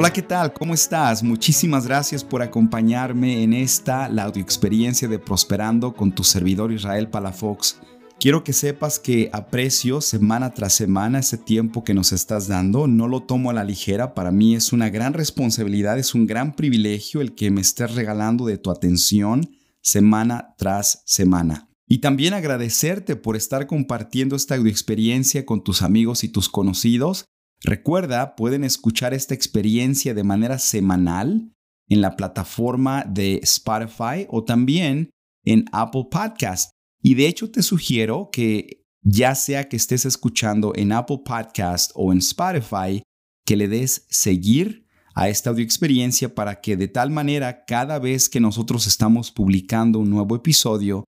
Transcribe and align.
Hola, 0.00 0.14
¿qué 0.14 0.22
tal? 0.22 0.54
¿Cómo 0.54 0.72
estás? 0.72 1.22
Muchísimas 1.22 1.86
gracias 1.86 2.24
por 2.24 2.40
acompañarme 2.40 3.42
en 3.42 3.52
esta, 3.52 4.08
la 4.08 4.22
audioexperiencia 4.22 5.08
de 5.08 5.18
Prosperando 5.18 5.92
con 5.92 6.14
tu 6.14 6.24
servidor 6.24 6.72
Israel 6.72 7.10
Palafox. 7.10 7.78
Quiero 8.18 8.42
que 8.42 8.54
sepas 8.54 8.98
que 8.98 9.28
aprecio 9.30 10.00
semana 10.00 10.54
tras 10.54 10.72
semana 10.72 11.18
ese 11.18 11.36
tiempo 11.36 11.84
que 11.84 11.92
nos 11.92 12.12
estás 12.12 12.48
dando. 12.48 12.86
No 12.86 13.08
lo 13.08 13.24
tomo 13.24 13.50
a 13.50 13.52
la 13.52 13.62
ligera. 13.62 14.14
Para 14.14 14.30
mí 14.30 14.54
es 14.54 14.72
una 14.72 14.88
gran 14.88 15.12
responsabilidad, 15.12 15.98
es 15.98 16.14
un 16.14 16.26
gran 16.26 16.56
privilegio 16.56 17.20
el 17.20 17.34
que 17.34 17.50
me 17.50 17.60
estés 17.60 17.94
regalando 17.94 18.46
de 18.46 18.56
tu 18.56 18.70
atención 18.70 19.50
semana 19.82 20.54
tras 20.56 21.02
semana. 21.04 21.68
Y 21.86 21.98
también 21.98 22.32
agradecerte 22.32 23.16
por 23.16 23.36
estar 23.36 23.66
compartiendo 23.66 24.34
esta 24.34 24.56
experiencia 24.56 25.44
con 25.44 25.62
tus 25.62 25.82
amigos 25.82 26.24
y 26.24 26.30
tus 26.30 26.48
conocidos. 26.48 27.26
Recuerda, 27.62 28.36
pueden 28.36 28.64
escuchar 28.64 29.12
esta 29.12 29.34
experiencia 29.34 30.14
de 30.14 30.24
manera 30.24 30.58
semanal 30.58 31.52
en 31.88 32.00
la 32.00 32.16
plataforma 32.16 33.04
de 33.04 33.40
Spotify 33.42 34.26
o 34.28 34.44
también 34.44 35.10
en 35.44 35.66
Apple 35.72 36.06
Podcast. 36.10 36.70
Y 37.02 37.14
de 37.14 37.26
hecho 37.26 37.50
te 37.50 37.62
sugiero 37.62 38.30
que 38.32 38.86
ya 39.02 39.34
sea 39.34 39.68
que 39.68 39.76
estés 39.76 40.04
escuchando 40.04 40.72
en 40.74 40.92
Apple 40.92 41.20
Podcast 41.24 41.90
o 41.94 42.12
en 42.12 42.18
Spotify, 42.18 43.02
que 43.44 43.56
le 43.56 43.68
des 43.68 44.06
seguir 44.08 44.86
a 45.14 45.28
esta 45.28 45.50
audio 45.50 45.64
experiencia 45.64 46.34
para 46.34 46.60
que 46.60 46.76
de 46.76 46.88
tal 46.88 47.10
manera 47.10 47.64
cada 47.64 47.98
vez 47.98 48.28
que 48.28 48.40
nosotros 48.40 48.86
estamos 48.86 49.30
publicando 49.30 49.98
un 49.98 50.10
nuevo 50.10 50.36
episodio, 50.36 51.04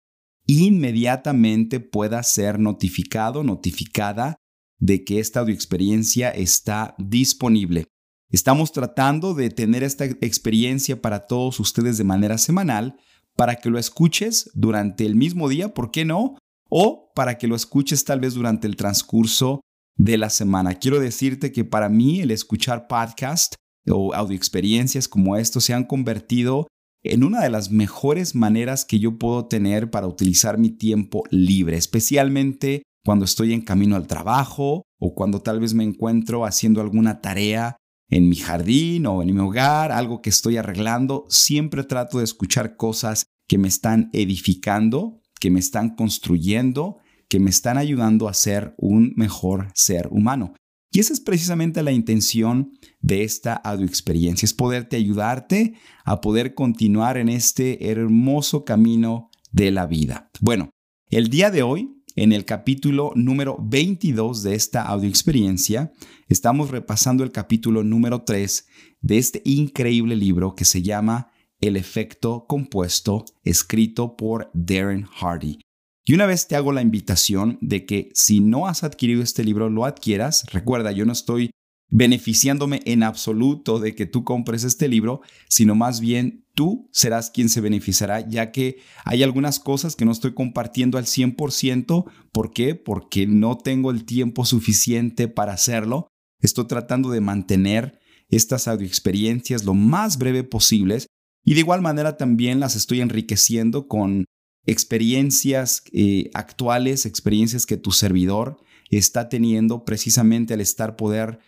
inmediatamente 0.46 1.80
pueda 1.80 2.22
ser 2.22 2.58
notificado, 2.58 3.44
notificada 3.44 4.36
de 4.80 5.04
que 5.04 5.20
esta 5.20 5.40
audio 5.40 5.54
experiencia 5.54 6.30
está 6.30 6.94
disponible. 6.98 7.86
Estamos 8.30 8.72
tratando 8.72 9.34
de 9.34 9.50
tener 9.50 9.82
esta 9.82 10.04
experiencia 10.04 11.00
para 11.00 11.26
todos 11.26 11.60
ustedes 11.60 11.98
de 11.98 12.04
manera 12.04 12.38
semanal 12.38 12.96
para 13.36 13.56
que 13.56 13.70
lo 13.70 13.78
escuches 13.78 14.50
durante 14.54 15.06
el 15.06 15.16
mismo 15.16 15.48
día, 15.48 15.72
¿por 15.74 15.90
qué 15.90 16.04
no? 16.04 16.36
O 16.68 17.10
para 17.14 17.38
que 17.38 17.46
lo 17.46 17.56
escuches 17.56 18.04
tal 18.04 18.20
vez 18.20 18.34
durante 18.34 18.66
el 18.66 18.76
transcurso 18.76 19.60
de 19.96 20.16
la 20.18 20.30
semana. 20.30 20.74
Quiero 20.74 21.00
decirte 21.00 21.52
que 21.52 21.64
para 21.64 21.88
mí 21.88 22.20
el 22.20 22.30
escuchar 22.30 22.86
podcast 22.86 23.54
o 23.88 24.14
audio 24.14 24.36
experiencias 24.36 25.08
como 25.08 25.36
esto 25.36 25.60
se 25.60 25.74
han 25.74 25.84
convertido 25.84 26.68
en 27.02 27.24
una 27.24 27.42
de 27.42 27.50
las 27.50 27.70
mejores 27.70 28.34
maneras 28.34 28.84
que 28.84 28.98
yo 28.98 29.18
puedo 29.18 29.46
tener 29.46 29.90
para 29.90 30.06
utilizar 30.06 30.58
mi 30.58 30.70
tiempo 30.70 31.24
libre, 31.30 31.76
especialmente 31.76 32.82
cuando 33.04 33.24
estoy 33.24 33.52
en 33.52 33.62
camino 33.62 33.96
al 33.96 34.06
trabajo 34.06 34.84
o 34.98 35.14
cuando 35.14 35.40
tal 35.40 35.60
vez 35.60 35.74
me 35.74 35.84
encuentro 35.84 36.44
haciendo 36.44 36.80
alguna 36.80 37.20
tarea 37.20 37.76
en 38.08 38.28
mi 38.28 38.36
jardín 38.36 39.06
o 39.06 39.22
en 39.22 39.32
mi 39.32 39.40
hogar, 39.40 39.92
algo 39.92 40.20
que 40.20 40.30
estoy 40.30 40.56
arreglando, 40.56 41.26
siempre 41.28 41.84
trato 41.84 42.18
de 42.18 42.24
escuchar 42.24 42.76
cosas 42.76 43.26
que 43.48 43.56
me 43.56 43.68
están 43.68 44.10
edificando, 44.12 45.20
que 45.38 45.50
me 45.50 45.60
están 45.60 45.94
construyendo, 45.94 46.98
que 47.28 47.40
me 47.40 47.50
están 47.50 47.78
ayudando 47.78 48.28
a 48.28 48.34
ser 48.34 48.74
un 48.76 49.12
mejor 49.16 49.68
ser 49.74 50.08
humano. 50.10 50.54
Y 50.92 50.98
esa 50.98 51.12
es 51.12 51.20
precisamente 51.20 51.84
la 51.84 51.92
intención 51.92 52.72
de 53.00 53.22
esta 53.22 53.54
audio 53.54 53.86
experiencia, 53.86 54.44
es 54.44 54.54
poderte 54.54 54.96
ayudarte 54.96 55.74
a 56.04 56.20
poder 56.20 56.54
continuar 56.54 57.16
en 57.16 57.28
este 57.28 57.90
hermoso 57.90 58.64
camino 58.64 59.30
de 59.52 59.70
la 59.70 59.86
vida. 59.86 60.30
Bueno, 60.40 60.70
el 61.08 61.28
día 61.28 61.52
de 61.52 61.62
hoy 61.62 61.99
en 62.16 62.32
el 62.32 62.44
capítulo 62.44 63.12
número 63.14 63.56
22 63.60 64.42
de 64.42 64.54
esta 64.54 64.82
audio 64.82 65.08
experiencia, 65.08 65.92
estamos 66.28 66.70
repasando 66.70 67.24
el 67.24 67.32
capítulo 67.32 67.82
número 67.82 68.22
3 68.22 68.66
de 69.00 69.18
este 69.18 69.42
increíble 69.44 70.16
libro 70.16 70.54
que 70.54 70.64
se 70.64 70.82
llama 70.82 71.30
El 71.60 71.76
efecto 71.76 72.46
compuesto, 72.48 73.24
escrito 73.44 74.16
por 74.16 74.50
Darren 74.54 75.04
Hardy. 75.04 75.60
Y 76.04 76.14
una 76.14 76.26
vez 76.26 76.48
te 76.48 76.56
hago 76.56 76.72
la 76.72 76.82
invitación 76.82 77.58
de 77.60 77.86
que 77.86 78.10
si 78.14 78.40
no 78.40 78.66
has 78.66 78.82
adquirido 78.82 79.22
este 79.22 79.44
libro, 79.44 79.68
lo 79.68 79.84
adquieras. 79.84 80.46
Recuerda, 80.52 80.92
yo 80.92 81.06
no 81.06 81.12
estoy 81.12 81.50
beneficiándome 81.90 82.82
en 82.84 83.02
absoluto 83.02 83.80
de 83.80 83.94
que 83.94 84.06
tú 84.06 84.24
compres 84.24 84.64
este 84.64 84.88
libro, 84.88 85.20
sino 85.48 85.74
más 85.74 86.00
bien 86.00 86.44
tú 86.54 86.88
serás 86.92 87.30
quien 87.30 87.48
se 87.48 87.60
beneficiará, 87.60 88.26
ya 88.28 88.52
que 88.52 88.78
hay 89.04 89.22
algunas 89.22 89.58
cosas 89.58 89.96
que 89.96 90.04
no 90.04 90.12
estoy 90.12 90.34
compartiendo 90.34 90.98
al 90.98 91.06
100%. 91.06 92.04
¿Por 92.32 92.52
qué? 92.52 92.74
Porque 92.76 93.26
no 93.26 93.58
tengo 93.58 93.90
el 93.90 94.04
tiempo 94.04 94.44
suficiente 94.44 95.26
para 95.28 95.52
hacerlo. 95.52 96.08
Estoy 96.40 96.66
tratando 96.66 97.10
de 97.10 97.20
mantener 97.20 97.98
estas 98.28 98.68
audioexperiencias 98.68 99.64
lo 99.64 99.74
más 99.74 100.16
breve 100.16 100.44
posibles 100.44 101.06
y 101.44 101.54
de 101.54 101.60
igual 101.60 101.82
manera 101.82 102.16
también 102.16 102.60
las 102.60 102.76
estoy 102.76 103.00
enriqueciendo 103.00 103.88
con 103.88 104.24
experiencias 104.66 105.82
eh, 105.92 106.30
actuales, 106.34 107.06
experiencias 107.06 107.66
que 107.66 107.76
tu 107.76 107.90
servidor 107.90 108.58
está 108.90 109.28
teniendo 109.28 109.84
precisamente 109.84 110.54
al 110.54 110.60
estar 110.60 110.96
poder 110.96 111.40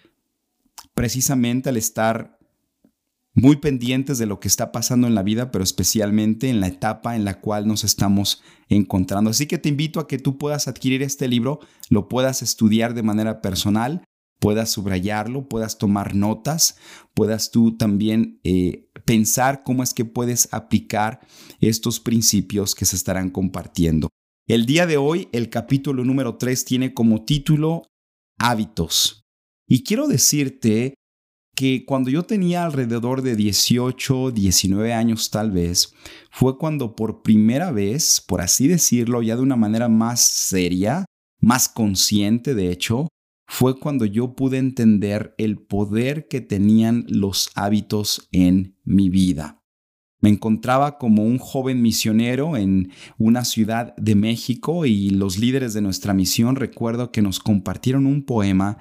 precisamente 0.95 1.69
al 1.69 1.77
estar 1.77 2.39
muy 3.35 3.57
pendientes 3.57 4.19
de 4.19 4.27
lo 4.27 4.41
que 4.41 4.49
está 4.49 4.73
pasando 4.73 5.07
en 5.07 5.15
la 5.15 5.23
vida, 5.23 5.51
pero 5.51 5.65
especialmente 5.65 6.51
en 6.51 6.61
la 6.61 6.67
etapa 6.67 7.17
en 7.17 7.25
la 7.25 7.41
cual 7.41 7.67
nos 7.67 7.83
estamos 7.85 8.43
encontrando. 8.69 9.31
Así 9.31 9.47
que 9.47 9.59
te 9.59 9.71
invito 9.71 10.01
a 10.01 10.07
que 10.07 10.19
tú 10.19 10.37
puedas 10.37 10.69
adquirir 10.69 11.03
este 11.03 11.29
libro, 11.29 11.61
lo 11.89 12.09
puedas 12.09 12.43
estudiar 12.43 12.95
de 12.95 13.03
manera 13.03 13.41
personal, 13.41 14.05
puedas 14.39 14.71
subrayarlo, 14.71 15.49
puedas 15.49 15.79
tomar 15.79 16.15
notas, 16.15 16.77
puedas 17.15 17.51
tú 17.51 17.77
también 17.77 18.41
eh, 18.45 18.91
pensar 19.07 19.63
cómo 19.63 19.83
es 19.83 19.95
que 19.95 20.05
puedes 20.05 20.53
aplicar 20.53 21.21
estos 21.61 22.01
principios 22.01 22.75
que 22.75 22.85
se 22.85 22.97
estarán 22.97 23.31
compartiendo. 23.31 24.09
El 24.49 24.67
día 24.67 24.87
de 24.87 24.97
hoy, 24.97 25.29
el 25.33 25.49
capítulo 25.49 26.05
número 26.05 26.37
3 26.37 26.65
tiene 26.65 26.93
como 26.93 27.25
título 27.25 27.85
Hábitos. 28.39 29.22
Y 29.67 29.83
quiero 29.85 30.09
decirte 30.09 30.95
que 31.55 31.85
cuando 31.85 32.11
yo 32.11 32.25
tenía 32.25 32.65
alrededor 32.65 33.23
de 33.23 33.37
18, 33.37 34.31
19 34.31 34.93
años 34.93 35.31
tal 35.31 35.51
vez, 35.51 35.95
fue 36.31 36.59
cuando 36.59 36.97
por 36.97 37.23
primera 37.23 37.71
vez, 37.71 38.23
por 38.27 38.41
así 38.41 38.69
decirlo, 38.69 39.23
ya 39.23 39.37
de 39.37 39.43
una 39.43 39.57
manera 39.57 39.89
más 39.89 40.21
seria, 40.27 41.05
más 41.41 41.69
consciente 41.69 42.55
de 42.55 42.71
hecho, 42.71 43.09
fue 43.47 43.79
cuando 43.79 44.07
yo 44.07 44.35
pude 44.35 44.57
entender 44.57 45.35
el 45.37 45.59
poder 45.59 46.27
que 46.27 46.41
tenían 46.41 47.05
los 47.09 47.51
hábitos 47.55 48.29
en 48.33 48.79
mi 48.83 49.11
vida. 49.11 49.63
Me 50.23 50.31
encontraba 50.31 50.99
como 50.99 51.25
un 51.25 51.39
joven 51.39 51.83
misionero 51.83 52.57
en 52.57 52.93
una 53.19 53.45
ciudad 53.45 53.95
de 53.97 54.15
México 54.15 54.87
y 54.87 55.11
los 55.11 55.37
líderes 55.37 55.75
de 55.75 55.83
nuestra 55.83 56.15
misión 56.15 56.55
recuerdo 56.55 57.11
que 57.11 57.23
nos 57.23 57.41
compartieron 57.41 58.07
un 58.07 58.25
poema 58.25 58.79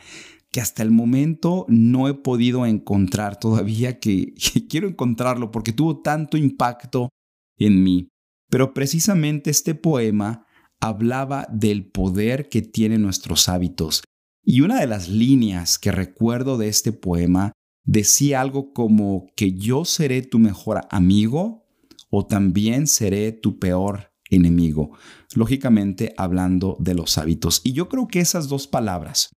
que 0.51 0.61
hasta 0.61 0.83
el 0.83 0.91
momento 0.91 1.65
no 1.69 2.07
he 2.07 2.13
podido 2.13 2.65
encontrar 2.65 3.39
todavía, 3.39 3.99
que, 3.99 4.33
quiero 4.69 4.87
encontrarlo 4.87 5.51
porque 5.51 5.73
tuvo 5.73 6.01
tanto 6.01 6.37
impacto 6.37 7.09
en 7.57 7.83
mí. 7.83 8.07
Pero 8.49 8.73
precisamente 8.73 9.49
este 9.49 9.75
poema 9.75 10.45
hablaba 10.81 11.47
del 11.51 11.85
poder 11.85 12.49
que 12.49 12.61
tienen 12.61 13.01
nuestros 13.01 13.47
hábitos. 13.47 14.03
Y 14.43 14.61
una 14.61 14.79
de 14.79 14.87
las 14.87 15.07
líneas 15.07 15.77
que 15.77 15.91
recuerdo 15.91 16.57
de 16.57 16.67
este 16.67 16.91
poema 16.91 17.53
decía 17.85 18.41
algo 18.41 18.73
como 18.73 19.27
que 19.35 19.53
yo 19.53 19.85
seré 19.85 20.21
tu 20.21 20.39
mejor 20.39 20.81
amigo 20.89 21.65
o 22.09 22.25
también 22.25 22.87
seré 22.87 23.31
tu 23.31 23.59
peor 23.59 24.11
enemigo. 24.29 24.97
Lógicamente 25.35 26.13
hablando 26.17 26.75
de 26.79 26.95
los 26.95 27.17
hábitos. 27.17 27.61
Y 27.63 27.73
yo 27.73 27.87
creo 27.87 28.07
que 28.07 28.19
esas 28.19 28.49
dos 28.49 28.67
palabras, 28.67 29.29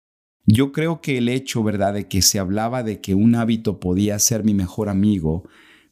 yo 0.45 0.71
creo 0.71 1.01
que 1.01 1.17
el 1.17 1.29
hecho, 1.29 1.63
¿verdad?, 1.63 1.93
de 1.93 2.07
que 2.07 2.21
se 2.21 2.39
hablaba 2.39 2.83
de 2.83 2.99
que 2.99 3.15
un 3.15 3.35
hábito 3.35 3.79
podía 3.79 4.19
ser 4.19 4.43
mi 4.43 4.53
mejor 4.53 4.89
amigo, 4.89 5.47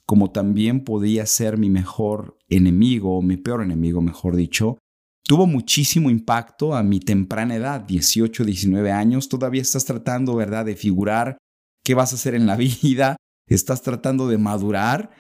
como 0.06 0.32
también 0.32 0.84
podía 0.84 1.26
ser 1.26 1.58
mi 1.58 1.70
mejor 1.70 2.38
enemigo, 2.50 3.18
o 3.18 3.22
mi 3.22 3.38
peor 3.38 3.64
enemigo, 3.64 4.02
mejor 4.02 4.36
dicho, 4.36 4.78
tuvo 5.24 5.48
muchísimo 5.48 6.10
impacto 6.10 6.76
a 6.76 6.84
mi 6.84 7.00
temprana 7.00 7.56
edad, 7.56 7.82
18, 7.82 8.44
19 8.44 8.92
años. 8.92 9.30
Todavía 9.30 9.62
estás 9.62 9.86
tratando, 9.86 10.36
¿verdad?, 10.36 10.66
de 10.66 10.76
figurar 10.76 11.38
qué 11.84 11.96
vas 11.96 12.12
a 12.12 12.16
hacer 12.16 12.36
en 12.36 12.46
la 12.46 12.56
vida, 12.82 13.16
estás 13.56 13.82
tratando 13.82 14.28
de 14.28 14.38
madurar. 14.38 15.12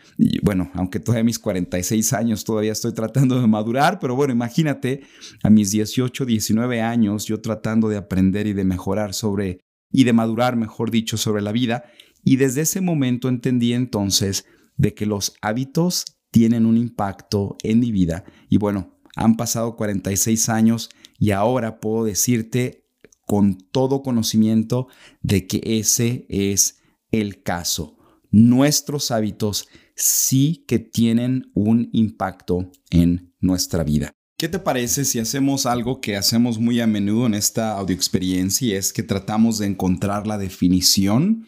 Bueno, 0.41 0.71
aunque 0.73 0.99
todavía 0.99 1.23
mis 1.23 1.39
46 1.39 2.13
años 2.13 2.43
todavía 2.43 2.71
estoy 2.71 2.93
tratando 2.93 3.39
de 3.39 3.47
madurar, 3.47 3.99
pero 3.99 4.15
bueno, 4.15 4.33
imagínate 4.33 5.01
a 5.43 5.49
mis 5.49 5.71
18, 5.71 6.25
19 6.25 6.81
años 6.81 7.25
yo 7.25 7.41
tratando 7.41 7.89
de 7.89 7.97
aprender 7.97 8.47
y 8.47 8.53
de 8.53 8.63
mejorar 8.63 9.13
sobre, 9.13 9.59
y 9.91 10.03
de 10.03 10.13
madurar, 10.13 10.55
mejor 10.55 10.91
dicho, 10.91 11.17
sobre 11.17 11.41
la 11.41 11.51
vida. 11.51 11.83
Y 12.23 12.37
desde 12.37 12.61
ese 12.61 12.81
momento 12.81 13.29
entendí 13.29 13.73
entonces 13.73 14.45
de 14.77 14.93
que 14.93 15.05
los 15.05 15.35
hábitos 15.41 16.05
tienen 16.31 16.65
un 16.65 16.77
impacto 16.77 17.57
en 17.63 17.79
mi 17.79 17.91
vida. 17.91 18.23
Y 18.49 18.57
bueno, 18.57 18.97
han 19.15 19.35
pasado 19.35 19.75
46 19.75 20.49
años 20.49 20.89
y 21.19 21.31
ahora 21.31 21.79
puedo 21.79 22.05
decirte 22.05 22.85
con 23.27 23.57
todo 23.57 24.01
conocimiento 24.01 24.87
de 25.21 25.47
que 25.47 25.61
ese 25.63 26.25
es 26.29 26.81
el 27.11 27.43
caso. 27.43 27.97
Nuestros 28.31 29.11
hábitos 29.11 29.67
sí 29.95 30.65
que 30.67 30.79
tienen 30.79 31.51
un 31.53 31.89
impacto 31.91 32.71
en 32.89 33.33
nuestra 33.39 33.83
vida. 33.83 34.11
¿Qué 34.37 34.49
te 34.49 34.57
parece 34.57 35.05
si 35.05 35.19
hacemos 35.19 35.67
algo 35.67 36.01
que 36.01 36.17
hacemos 36.17 36.57
muy 36.57 36.79
a 36.79 36.87
menudo 36.87 37.27
en 37.27 37.35
esta 37.35 37.73
audioexperiencia 37.77 38.67
y 38.67 38.71
es 38.73 38.91
que 38.91 39.03
tratamos 39.03 39.59
de 39.59 39.67
encontrar 39.67 40.25
la 40.25 40.39
definición 40.39 41.47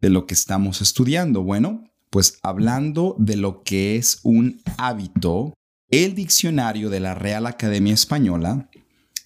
de 0.00 0.10
lo 0.10 0.26
que 0.26 0.34
estamos 0.34 0.80
estudiando? 0.80 1.42
Bueno, 1.42 1.82
pues 2.10 2.38
hablando 2.42 3.16
de 3.18 3.36
lo 3.36 3.62
que 3.62 3.96
es 3.96 4.20
un 4.22 4.62
hábito, 4.76 5.52
el 5.90 6.14
diccionario 6.14 6.90
de 6.90 7.00
la 7.00 7.14
Real 7.14 7.46
Academia 7.46 7.94
Española 7.94 8.70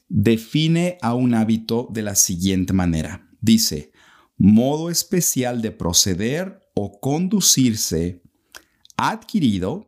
define 0.08 0.96
a 1.02 1.14
un 1.14 1.34
hábito 1.34 1.88
de 1.92 2.02
la 2.02 2.14
siguiente 2.14 2.72
manera. 2.72 3.28
Dice, 3.42 3.92
modo 4.38 4.88
especial 4.88 5.60
de 5.60 5.70
proceder 5.70 6.61
o 6.74 7.00
conducirse 7.00 8.22
adquirido 8.96 9.86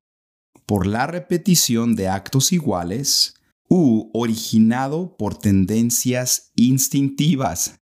por 0.66 0.86
la 0.86 1.06
repetición 1.06 1.94
de 1.94 2.08
actos 2.08 2.52
iguales 2.52 3.34
u 3.68 4.10
originado 4.12 5.16
por 5.16 5.36
tendencias 5.36 6.52
instintivas. 6.56 7.80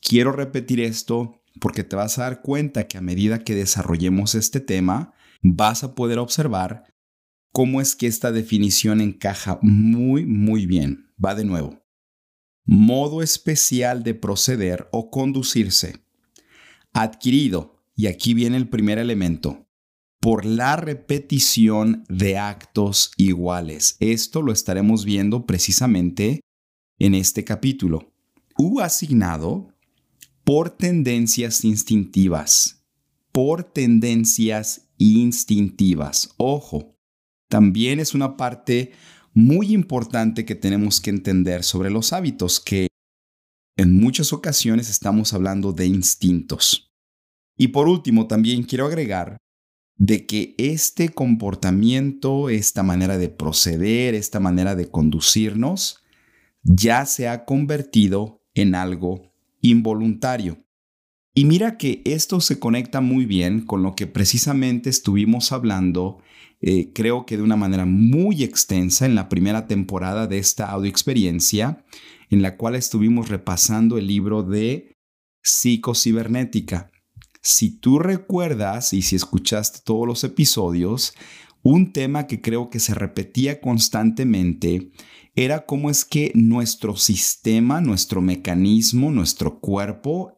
Quiero 0.00 0.32
repetir 0.32 0.80
esto 0.80 1.42
porque 1.60 1.84
te 1.84 1.96
vas 1.96 2.18
a 2.18 2.22
dar 2.22 2.42
cuenta 2.42 2.86
que 2.86 2.98
a 2.98 3.00
medida 3.00 3.38
que 3.38 3.54
desarrollemos 3.54 4.34
este 4.34 4.60
tema, 4.60 5.14
vas 5.42 5.84
a 5.84 5.94
poder 5.94 6.18
observar 6.18 6.84
cómo 7.52 7.80
es 7.80 7.94
que 7.94 8.06
esta 8.06 8.32
definición 8.32 9.00
encaja 9.00 9.58
muy, 9.62 10.26
muy 10.26 10.66
bien. 10.66 11.12
Va 11.24 11.34
de 11.34 11.44
nuevo. 11.44 11.80
Modo 12.64 13.22
especial 13.22 14.02
de 14.02 14.14
proceder 14.14 14.88
o 14.90 15.10
conducirse. 15.10 16.04
Adquirido, 16.92 17.73
y 17.94 18.06
aquí 18.06 18.34
viene 18.34 18.56
el 18.56 18.68
primer 18.68 18.98
elemento, 18.98 19.66
por 20.20 20.44
la 20.44 20.76
repetición 20.76 22.04
de 22.08 22.38
actos 22.38 23.12
iguales. 23.16 23.96
Esto 24.00 24.40
lo 24.40 24.52
estaremos 24.52 25.04
viendo 25.04 25.44
precisamente 25.44 26.40
en 26.98 27.14
este 27.14 27.44
capítulo. 27.44 28.12
U 28.56 28.80
asignado 28.80 29.68
por 30.44 30.70
tendencias 30.70 31.64
instintivas. 31.64 32.84
Por 33.32 33.64
tendencias 33.64 34.88
instintivas. 34.96 36.30
Ojo, 36.36 36.96
también 37.48 38.00
es 38.00 38.14
una 38.14 38.36
parte 38.36 38.92
muy 39.34 39.74
importante 39.74 40.44
que 40.44 40.54
tenemos 40.54 41.00
que 41.00 41.10
entender 41.10 41.64
sobre 41.64 41.90
los 41.90 42.12
hábitos, 42.12 42.60
que 42.60 42.88
en 43.76 43.92
muchas 43.92 44.32
ocasiones 44.32 44.88
estamos 44.88 45.34
hablando 45.34 45.72
de 45.72 45.86
instintos. 45.86 46.93
Y 47.56 47.68
por 47.68 47.88
último, 47.88 48.26
también 48.26 48.62
quiero 48.62 48.86
agregar 48.86 49.38
de 49.96 50.26
que 50.26 50.54
este 50.58 51.10
comportamiento, 51.10 52.48
esta 52.48 52.82
manera 52.82 53.16
de 53.16 53.28
proceder, 53.28 54.14
esta 54.14 54.40
manera 54.40 54.74
de 54.74 54.90
conducirnos, 54.90 56.02
ya 56.62 57.06
se 57.06 57.28
ha 57.28 57.44
convertido 57.44 58.42
en 58.54 58.74
algo 58.74 59.32
involuntario. 59.60 60.58
Y 61.34 61.44
mira 61.44 61.76
que 61.78 62.02
esto 62.04 62.40
se 62.40 62.58
conecta 62.58 63.00
muy 63.00 63.26
bien 63.26 63.60
con 63.60 63.82
lo 63.82 63.94
que 63.94 64.06
precisamente 64.06 64.88
estuvimos 64.88 65.52
hablando, 65.52 66.18
eh, 66.60 66.92
creo 66.94 67.26
que 67.26 67.36
de 67.36 67.42
una 67.42 67.56
manera 67.56 67.84
muy 67.84 68.44
extensa 68.44 69.04
en 69.04 69.14
la 69.14 69.28
primera 69.28 69.66
temporada 69.66 70.26
de 70.26 70.38
esta 70.38 70.70
audioexperiencia, 70.70 71.84
en 72.30 72.40
la 72.40 72.56
cual 72.56 72.76
estuvimos 72.76 73.28
repasando 73.28 73.98
el 73.98 74.06
libro 74.06 74.42
de 74.42 74.96
psicocibernética. 75.42 76.90
Si 77.46 77.68
tú 77.68 77.98
recuerdas 77.98 78.94
y 78.94 79.02
si 79.02 79.16
escuchaste 79.16 79.80
todos 79.84 80.06
los 80.06 80.24
episodios, 80.24 81.12
un 81.62 81.92
tema 81.92 82.26
que 82.26 82.40
creo 82.40 82.70
que 82.70 82.80
se 82.80 82.94
repetía 82.94 83.60
constantemente 83.60 84.90
era 85.34 85.66
cómo 85.66 85.90
es 85.90 86.06
que 86.06 86.32
nuestro 86.34 86.96
sistema, 86.96 87.82
nuestro 87.82 88.22
mecanismo, 88.22 89.10
nuestro 89.10 89.60
cuerpo 89.60 90.34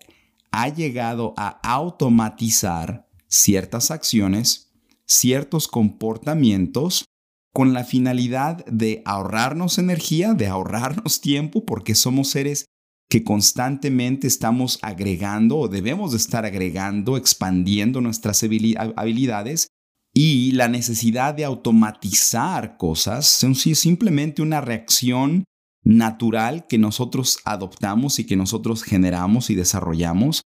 ha 0.51 0.69
llegado 0.69 1.33
a 1.37 1.61
automatizar 1.63 3.07
ciertas 3.29 3.93
acciones, 3.93 4.73
ciertos 5.05 5.69
comportamientos 5.69 7.05
con 7.53 7.73
la 7.73 7.85
finalidad 7.85 8.67
de 8.67 9.03
ahorrarnos 9.05 9.79
energía, 9.79 10.35
de 10.35 10.49
ahorrarnos 10.49 11.21
tiempo, 11.23 11.65
porque 11.65 11.95
somos 11.95 12.31
seres 12.31 12.67
que 13.09 13.23
constantemente 13.23 14.27
estamos 14.27 14.79
agregando 14.83 15.59
o 15.59 15.69
debemos 15.69 16.11
de 16.13 16.19
estar 16.19 16.45
agregando, 16.45 17.17
expandiendo 17.17 18.01
nuestras 18.01 18.43
habilidades 18.43 19.69
y 20.13 20.53
la 20.53 20.69
necesidad 20.69 21.35
de 21.35 21.45
automatizar 21.45 22.79
cosas 22.79 23.45
es 23.45 23.79
simplemente 23.79 24.41
una 24.41 24.61
reacción 24.61 25.45
natural 25.85 26.67
que 26.67 26.79
nosotros 26.79 27.39
adoptamos 27.45 28.19
y 28.19 28.25
que 28.25 28.35
nosotros 28.35 28.83
generamos 28.83 29.51
y 29.51 29.55
desarrollamos 29.55 30.43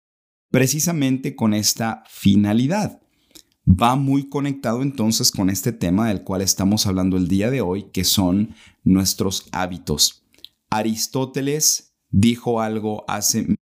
precisamente 0.49 1.35
con 1.35 1.53
esta 1.53 2.03
finalidad. 2.07 3.01
Va 3.67 3.97
muy 3.97 4.29
conectado 4.29 4.81
entonces 4.81 5.31
con 5.31 5.49
este 5.49 5.73
tema 5.73 6.07
del 6.07 6.23
cual 6.23 6.41
estamos 6.41 6.87
hablando 6.87 7.17
el 7.17 7.27
día 7.27 7.51
de 7.51 7.59
hoy, 7.59 7.87
que 7.91 8.05
son 8.05 8.55
nuestros 8.85 9.47
hábitos. 9.51 10.23
Aristóteles 10.69 11.86
dijo 12.09 12.61
algo 12.61 13.05
hace 13.07 13.55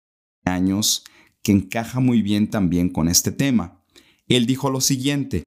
años 0.45 1.05
que 1.43 1.53
encaja 1.53 2.01
muy 2.01 2.23
bien 2.23 2.49
también 2.51 2.89
con 2.89 3.09
este 3.09 3.33
tema. 3.33 3.85
Él 4.27 4.47
dijo 4.47 4.71
lo 4.71 4.81
siguiente, 4.81 5.45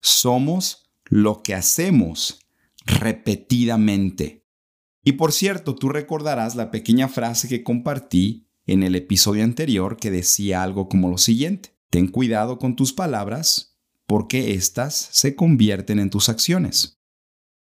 somos 0.00 0.90
lo 1.04 1.42
que 1.42 1.54
hacemos 1.54 2.40
repetidamente. 2.86 4.46
Y 5.04 5.12
por 5.12 5.32
cierto, 5.32 5.74
tú 5.74 5.88
recordarás 5.88 6.54
la 6.54 6.70
pequeña 6.70 7.08
frase 7.08 7.48
que 7.48 7.64
compartí 7.64 8.48
en 8.66 8.82
el 8.82 8.94
episodio 8.94 9.42
anterior 9.42 9.96
que 9.96 10.10
decía 10.10 10.62
algo 10.62 10.88
como 10.88 11.10
lo 11.10 11.18
siguiente, 11.18 11.76
ten 11.90 12.06
cuidado 12.06 12.58
con 12.58 12.76
tus 12.76 12.92
palabras 12.92 13.80
porque 14.06 14.54
éstas 14.54 15.08
se 15.10 15.34
convierten 15.34 15.98
en 15.98 16.10
tus 16.10 16.28
acciones. 16.28 17.00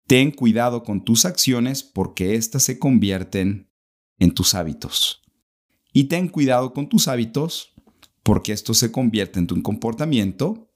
Ten 0.07 0.31
cuidado 0.31 0.83
con 0.83 1.05
tus 1.05 1.27
acciones 1.27 1.83
porque 1.83 2.35
éstas 2.35 2.63
se 2.63 2.79
convierten 2.79 3.68
en 4.19 4.33
tus 4.33 4.55
hábitos. 4.55 5.23
Y 5.93 6.05
ten 6.05 6.29
cuidado 6.29 6.73
con 6.73 6.89
tus 6.89 7.09
hábitos 7.09 7.73
porque 8.23 8.53
esto 8.53 8.75
se 8.75 8.93
convierte 8.93 9.39
en 9.39 9.47
tu 9.47 9.61
comportamiento. 9.63 10.71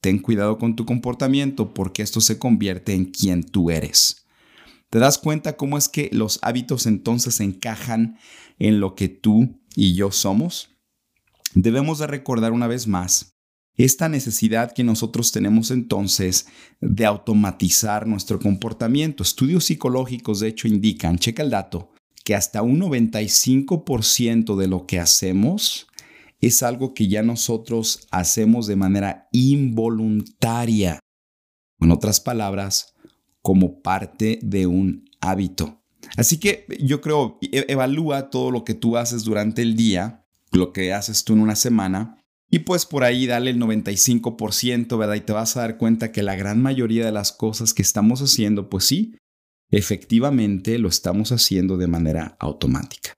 Ten 0.00 0.18
cuidado 0.18 0.58
con 0.58 0.76
tu 0.76 0.84
comportamiento 0.84 1.74
porque 1.74 2.02
esto 2.02 2.20
se 2.20 2.38
convierte 2.38 2.92
en 2.92 3.06
quien 3.06 3.42
tú 3.42 3.70
eres. 3.70 4.26
¿Te 4.90 4.98
das 4.98 5.18
cuenta 5.18 5.56
cómo 5.56 5.76
es 5.76 5.88
que 5.88 6.08
los 6.12 6.38
hábitos 6.42 6.86
entonces 6.86 7.40
encajan 7.40 8.18
en 8.58 8.80
lo 8.80 8.94
que 8.94 9.08
tú 9.08 9.60
y 9.74 9.94
yo 9.94 10.12
somos? 10.12 10.70
Debemos 11.54 11.98
de 11.98 12.06
recordar 12.06 12.52
una 12.52 12.66
vez 12.66 12.86
más 12.86 13.38
esta 13.78 14.08
necesidad 14.08 14.72
que 14.72 14.82
nosotros 14.84 15.30
tenemos 15.30 15.70
entonces 15.70 16.48
de 16.80 17.06
automatizar 17.06 18.06
nuestro 18.06 18.40
comportamiento. 18.40 19.22
Estudios 19.22 19.64
psicológicos 19.64 20.40
de 20.40 20.48
hecho 20.48 20.66
indican, 20.68 21.18
checa 21.18 21.42
el 21.42 21.50
dato, 21.50 21.92
que 22.28 22.34
hasta 22.34 22.60
un 22.60 22.78
95% 22.78 24.56
de 24.56 24.68
lo 24.68 24.84
que 24.84 24.98
hacemos 24.98 25.86
es 26.40 26.62
algo 26.62 26.92
que 26.92 27.08
ya 27.08 27.22
nosotros 27.22 28.06
hacemos 28.10 28.66
de 28.66 28.76
manera 28.76 29.30
involuntaria. 29.32 30.98
En 31.80 31.90
otras 31.90 32.20
palabras, 32.20 32.92
como 33.40 33.80
parte 33.80 34.40
de 34.42 34.66
un 34.66 35.08
hábito. 35.22 35.82
Así 36.18 36.38
que 36.38 36.66
yo 36.78 37.00
creo, 37.00 37.38
e-, 37.40 37.64
evalúa 37.68 38.28
todo 38.28 38.50
lo 38.50 38.62
que 38.62 38.74
tú 38.74 38.98
haces 38.98 39.24
durante 39.24 39.62
el 39.62 39.74
día, 39.74 40.26
lo 40.52 40.74
que 40.74 40.92
haces 40.92 41.24
tú 41.24 41.32
en 41.32 41.40
una 41.40 41.56
semana, 41.56 42.22
y 42.50 42.58
pues 42.58 42.84
por 42.84 43.04
ahí 43.04 43.26
dale 43.26 43.52
el 43.52 43.58
95%, 43.58 44.98
¿verdad? 44.98 45.14
Y 45.14 45.22
te 45.22 45.32
vas 45.32 45.56
a 45.56 45.60
dar 45.60 45.78
cuenta 45.78 46.12
que 46.12 46.22
la 46.22 46.36
gran 46.36 46.60
mayoría 46.60 47.06
de 47.06 47.12
las 47.12 47.32
cosas 47.32 47.72
que 47.72 47.80
estamos 47.80 48.20
haciendo, 48.20 48.68
pues 48.68 48.84
sí, 48.84 49.16
efectivamente 49.70 50.78
lo 50.78 50.88
estamos 50.88 51.32
haciendo 51.32 51.76
de 51.76 51.86
manera 51.86 52.36
automática. 52.40 53.14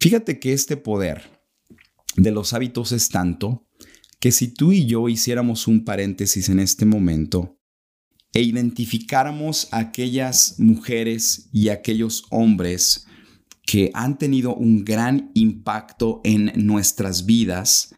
Fíjate 0.00 0.38
que 0.38 0.52
este 0.52 0.76
poder 0.76 1.30
de 2.16 2.30
los 2.30 2.52
hábitos 2.52 2.92
es 2.92 3.08
tanto 3.08 3.66
que 4.20 4.32
si 4.32 4.48
tú 4.48 4.72
y 4.72 4.86
yo 4.86 5.08
hiciéramos 5.08 5.68
un 5.68 5.84
paréntesis 5.84 6.48
en 6.48 6.60
este 6.60 6.84
momento 6.84 7.58
e 8.32 8.42
identificáramos 8.42 9.68
a 9.70 9.78
aquellas 9.78 10.56
mujeres 10.58 11.48
y 11.52 11.68
aquellos 11.68 12.24
hombres 12.30 13.06
que 13.66 13.90
han 13.94 14.18
tenido 14.18 14.54
un 14.54 14.84
gran 14.84 15.30
impacto 15.34 16.20
en 16.24 16.52
nuestras 16.56 17.26
vidas, 17.26 17.94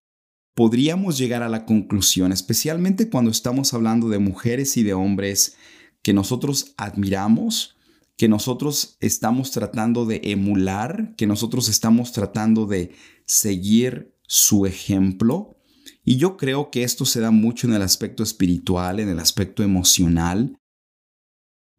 podríamos 0.55 1.19
llegar 1.19 1.43
a 1.43 1.49
la 1.49 1.65
conclusión, 1.65 2.33
especialmente 2.33 3.09
cuando 3.11 3.31
estamos 3.31 3.75
hablando 3.75 4.09
de 4.09 4.19
mujeres 4.19 4.77
y 4.77 4.83
de 4.83 4.95
hombres 4.95 5.57
que 6.03 6.13
nosotros 6.13 6.75
admiramos, 6.77 7.76
que 8.17 8.29
nosotros 8.29 8.97
estamos 9.01 9.51
tratando 9.51 10.07
de 10.07 10.21
emular, 10.25 11.15
que 11.17 11.27
nosotros 11.27 11.69
estamos 11.69 12.13
tratando 12.13 12.67
de 12.67 12.95
seguir 13.27 14.15
su 14.27 14.67
ejemplo. 14.67 15.57
Y 16.03 16.17
yo 16.17 16.37
creo 16.37 16.71
que 16.71 16.83
esto 16.83 17.05
se 17.05 17.21
da 17.21 17.31
mucho 17.31 17.67
en 17.67 17.75
el 17.75 17.83
aspecto 17.83 18.23
espiritual, 18.23 19.01
en 19.01 19.09
el 19.09 19.19
aspecto 19.19 19.63
emocional. 19.63 20.57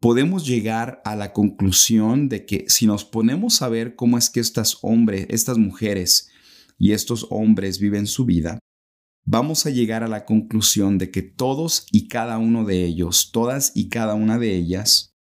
Podemos 0.00 0.46
llegar 0.46 1.02
a 1.04 1.16
la 1.16 1.32
conclusión 1.32 2.28
de 2.28 2.46
que 2.46 2.66
si 2.68 2.86
nos 2.86 3.04
ponemos 3.04 3.62
a 3.62 3.68
ver 3.68 3.96
cómo 3.96 4.16
es 4.16 4.30
que 4.30 4.38
estas 4.38 4.78
hombres, 4.82 5.26
estas 5.28 5.58
mujeres 5.58 6.30
y 6.78 6.92
estos 6.92 7.26
hombres 7.30 7.80
viven 7.80 8.06
su 8.06 8.24
vida, 8.24 8.60
vamos 9.26 9.66
a 9.66 9.70
llegar 9.70 10.04
a 10.04 10.08
la 10.08 10.24
conclusión 10.24 10.98
de 10.98 11.10
que 11.10 11.22
todos 11.22 11.88
y 11.90 12.06
cada 12.06 12.38
uno 12.38 12.64
de 12.64 12.84
ellos, 12.84 13.30
todas 13.32 13.72
y 13.74 13.88
cada 13.88 14.14
una 14.14 14.38
de 14.38 14.54
ellas, 14.54 15.17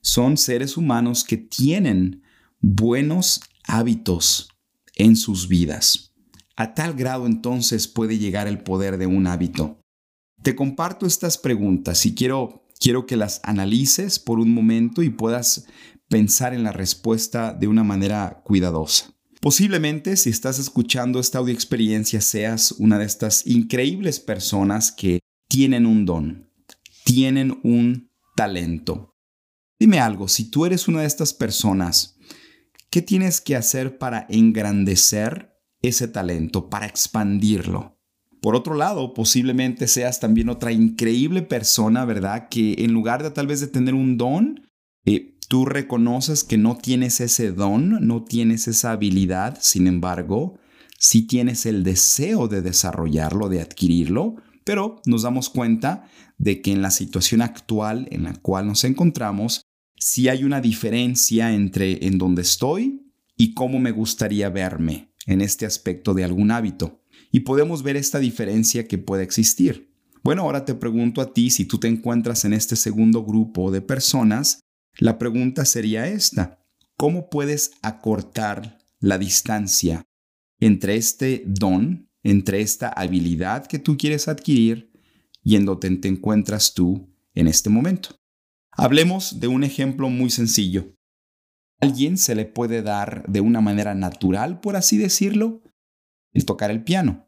son 0.00 0.36
seres 0.36 0.76
humanos 0.76 1.24
que 1.24 1.36
tienen 1.36 2.22
buenos 2.60 3.40
hábitos 3.64 4.48
en 4.96 5.16
sus 5.16 5.48
vidas. 5.48 6.14
A 6.56 6.74
tal 6.74 6.94
grado 6.94 7.26
entonces 7.26 7.88
puede 7.88 8.18
llegar 8.18 8.46
el 8.46 8.62
poder 8.62 8.98
de 8.98 9.06
un 9.06 9.26
hábito. 9.26 9.80
Te 10.42 10.54
comparto 10.54 11.06
estas 11.06 11.38
preguntas 11.38 12.04
y 12.06 12.14
quiero, 12.14 12.66
quiero 12.78 13.06
que 13.06 13.16
las 13.16 13.40
analices 13.44 14.18
por 14.18 14.38
un 14.38 14.52
momento 14.52 15.02
y 15.02 15.10
puedas 15.10 15.66
pensar 16.08 16.54
en 16.54 16.62
la 16.62 16.72
respuesta 16.72 17.54
de 17.54 17.68
una 17.68 17.84
manera 17.84 18.42
cuidadosa. 18.44 19.14
Posiblemente 19.40 20.16
si 20.16 20.28
estás 20.28 20.58
escuchando 20.58 21.18
esta 21.18 21.38
audio 21.38 21.54
experiencia 21.54 22.20
seas 22.20 22.72
una 22.72 22.98
de 22.98 23.06
estas 23.06 23.46
increíbles 23.46 24.20
personas 24.20 24.92
que 24.92 25.20
tienen 25.48 25.86
un 25.86 26.04
don, 26.04 26.50
tienen 27.04 27.58
un 27.62 28.10
talento. 28.36 29.09
Dime 29.80 29.98
algo, 29.98 30.28
si 30.28 30.50
tú 30.50 30.66
eres 30.66 30.88
una 30.88 31.00
de 31.00 31.06
estas 31.06 31.32
personas, 31.32 32.18
¿qué 32.90 33.00
tienes 33.00 33.40
que 33.40 33.56
hacer 33.56 33.96
para 33.96 34.26
engrandecer 34.28 35.56
ese 35.80 36.06
talento, 36.06 36.68
para 36.68 36.84
expandirlo? 36.84 37.98
Por 38.42 38.54
otro 38.54 38.74
lado, 38.74 39.14
posiblemente 39.14 39.88
seas 39.88 40.20
también 40.20 40.50
otra 40.50 40.70
increíble 40.70 41.40
persona, 41.40 42.04
¿verdad? 42.04 42.48
Que 42.50 42.74
en 42.84 42.92
lugar 42.92 43.22
de 43.22 43.30
tal 43.30 43.46
vez 43.46 43.60
de 43.60 43.68
tener 43.68 43.94
un 43.94 44.18
don, 44.18 44.68
eh, 45.06 45.38
tú 45.48 45.64
reconoces 45.64 46.44
que 46.44 46.58
no 46.58 46.76
tienes 46.76 47.18
ese 47.22 47.50
don, 47.50 48.06
no 48.06 48.22
tienes 48.24 48.68
esa 48.68 48.92
habilidad, 48.92 49.56
sin 49.62 49.86
embargo, 49.86 50.58
sí 50.98 51.26
tienes 51.26 51.64
el 51.64 51.84
deseo 51.84 52.48
de 52.48 52.60
desarrollarlo, 52.60 53.48
de 53.48 53.62
adquirirlo, 53.62 54.36
pero 54.62 55.00
nos 55.06 55.22
damos 55.22 55.48
cuenta 55.48 56.04
de 56.36 56.60
que 56.60 56.70
en 56.70 56.82
la 56.82 56.90
situación 56.90 57.40
actual 57.40 58.08
en 58.10 58.24
la 58.24 58.34
cual 58.34 58.66
nos 58.66 58.84
encontramos, 58.84 59.62
sí 60.00 60.28
hay 60.28 60.42
una 60.42 60.60
diferencia 60.60 61.54
entre 61.54 62.06
en 62.06 62.18
dónde 62.18 62.42
estoy 62.42 63.12
y 63.36 63.54
cómo 63.54 63.78
me 63.78 63.92
gustaría 63.92 64.48
verme 64.48 65.12
en 65.26 65.42
este 65.42 65.66
aspecto 65.66 66.14
de 66.14 66.24
algún 66.24 66.50
hábito. 66.50 67.04
Y 67.30 67.40
podemos 67.40 67.84
ver 67.84 67.96
esta 67.96 68.18
diferencia 68.18 68.88
que 68.88 68.98
puede 68.98 69.22
existir. 69.22 69.94
Bueno, 70.24 70.42
ahora 70.42 70.64
te 70.64 70.74
pregunto 70.74 71.20
a 71.20 71.32
ti 71.32 71.50
si 71.50 71.64
tú 71.64 71.78
te 71.78 71.86
encuentras 71.86 72.44
en 72.44 72.54
este 72.54 72.74
segundo 72.74 73.24
grupo 73.24 73.70
de 73.70 73.80
personas 73.82 74.60
la 74.98 75.18
pregunta 75.18 75.64
sería 75.64 76.08
esta, 76.08 76.62
¿cómo 76.96 77.30
puedes 77.30 77.72
acortar 77.80 78.78
la 78.98 79.18
distancia 79.18 80.04
entre 80.58 80.96
este 80.96 81.42
don, 81.46 82.10
entre 82.22 82.60
esta 82.60 82.88
habilidad 82.88 83.66
que 83.66 83.78
tú 83.78 83.96
quieres 83.96 84.28
adquirir 84.28 84.92
y 85.42 85.56
en 85.56 85.64
donde 85.64 85.96
te 85.96 86.08
encuentras 86.08 86.74
tú 86.74 87.08
en 87.34 87.48
este 87.48 87.70
momento? 87.70 88.19
Hablemos 88.72 89.40
de 89.40 89.48
un 89.48 89.64
ejemplo 89.64 90.08
muy 90.08 90.30
sencillo. 90.30 90.94
Alguien 91.80 92.16
se 92.16 92.34
le 92.34 92.44
puede 92.44 92.82
dar 92.82 93.24
de 93.26 93.40
una 93.40 93.60
manera 93.60 93.94
natural, 93.94 94.60
por 94.60 94.76
así 94.76 94.96
decirlo, 94.96 95.62
el 96.32 96.44
tocar 96.44 96.70
el 96.70 96.84
piano. 96.84 97.26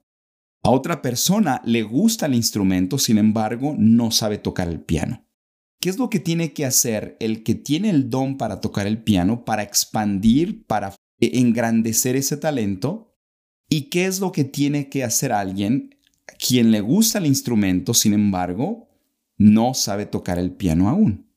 A 0.63 0.71
otra 0.71 1.03
persona 1.03 1.61
le 1.65 1.83
gusta 1.83 2.27
el 2.27 2.35
instrumento, 2.35 2.99
sin 2.99 3.19
embargo, 3.19 3.75
no 3.77 4.11
sabe 4.11 4.39
tocar 4.39 4.69
el 4.69 4.81
piano. 4.81 5.27
¿Qué 5.81 5.89
es 5.89 5.99
lo 5.99 6.09
que 6.09 6.21
tiene 6.21 6.53
que 6.53 6.65
hacer 6.65 7.17
el 7.19 7.43
que 7.43 7.57
tiene 7.57 7.91
el 7.91 8.09
don 8.09 8.39
para 8.39 8.61
tocar 8.61 8.87
el 8.87 9.03
piano, 9.03 9.45
para 9.45 9.65
expandir, 9.65 10.65
para 10.67 10.95
engrandecer 11.19 12.15
ese 12.15 12.37
talento? 12.37 13.17
¿Y 13.69 13.91
qué 13.91 14.07
es 14.07 14.21
lo 14.21 14.31
que 14.31 14.45
tiene 14.45 14.89
que 14.89 15.03
hacer 15.03 15.33
alguien 15.33 15.97
quien 16.39 16.71
le 16.71 16.81
gusta 16.81 17.19
el 17.19 17.27
instrumento, 17.27 17.95
sin 17.95 18.13
embargo, 18.13 18.89
no 19.39 19.75
sabe 19.75 20.07
tocar 20.07 20.39
el 20.39 20.53
piano 20.53 20.89
aún? 20.89 21.32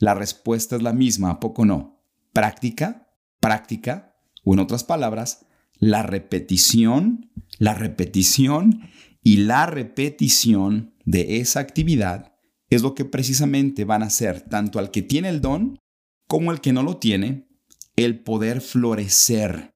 La 0.00 0.14
respuesta 0.14 0.76
es 0.76 0.82
la 0.82 0.94
misma, 0.94 1.30
¿a 1.30 1.40
poco 1.40 1.64
no? 1.64 2.02
Práctica, 2.32 3.14
práctica, 3.38 4.16
o 4.44 4.54
en 4.54 4.60
otras 4.60 4.82
palabras, 4.82 5.46
la 5.78 6.02
repetición, 6.02 7.30
la 7.58 7.74
repetición 7.74 8.88
y 9.22 9.36
la 9.36 9.66
repetición 9.66 10.94
de 11.04 11.36
esa 11.40 11.60
actividad 11.60 12.34
es 12.70 12.82
lo 12.82 12.94
que 12.94 13.04
precisamente 13.04 13.84
van 13.84 14.02
a 14.02 14.06
hacer 14.06 14.40
tanto 14.40 14.78
al 14.78 14.90
que 14.90 15.02
tiene 15.02 15.28
el 15.28 15.42
don 15.42 15.78
como 16.26 16.50
al 16.50 16.62
que 16.62 16.72
no 16.72 16.82
lo 16.82 16.96
tiene, 16.96 17.48
el 17.96 18.20
poder 18.20 18.62
florecer 18.62 19.74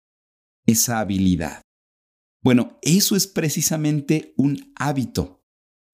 esa 0.67 1.01
habilidad. 1.01 1.63
Bueno, 2.43 2.79
eso 2.83 3.17
es 3.17 3.27
precisamente 3.27 4.35
un 4.37 4.73
hábito. 4.75 5.40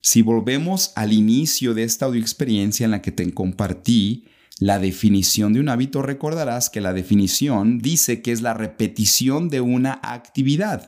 Si 0.07 0.23
volvemos 0.23 0.93
al 0.95 1.13
inicio 1.13 1.75
de 1.75 1.83
esta 1.83 2.07
audioexperiencia 2.07 2.85
en 2.85 2.93
la 2.93 3.03
que 3.03 3.11
te 3.11 3.29
compartí 3.35 4.27
la 4.61 4.79
definición 4.79 5.53
de 5.53 5.59
un 5.59 5.69
hábito, 5.69 6.01
recordarás 6.01 6.71
que 6.71 6.81
la 6.81 6.93
definición 6.93 7.81
dice 7.81 8.23
que 8.23 8.31
es 8.31 8.41
la 8.41 8.55
repetición 8.55 9.49
de 9.49 9.61
una 9.61 9.99
actividad, 10.05 10.87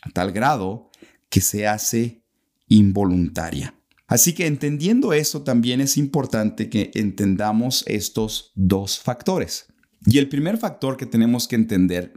a 0.00 0.10
tal 0.10 0.30
grado 0.30 0.92
que 1.28 1.40
se 1.40 1.66
hace 1.66 2.22
involuntaria. 2.68 3.74
Así 4.06 4.32
que 4.32 4.46
entendiendo 4.46 5.12
eso 5.12 5.42
también 5.42 5.80
es 5.80 5.96
importante 5.96 6.70
que 6.70 6.92
entendamos 6.94 7.82
estos 7.88 8.52
dos 8.54 9.00
factores. 9.00 9.66
Y 10.06 10.18
el 10.18 10.28
primer 10.28 10.56
factor 10.56 10.96
que 10.96 11.06
tenemos 11.06 11.48
que 11.48 11.56
entender 11.56 12.12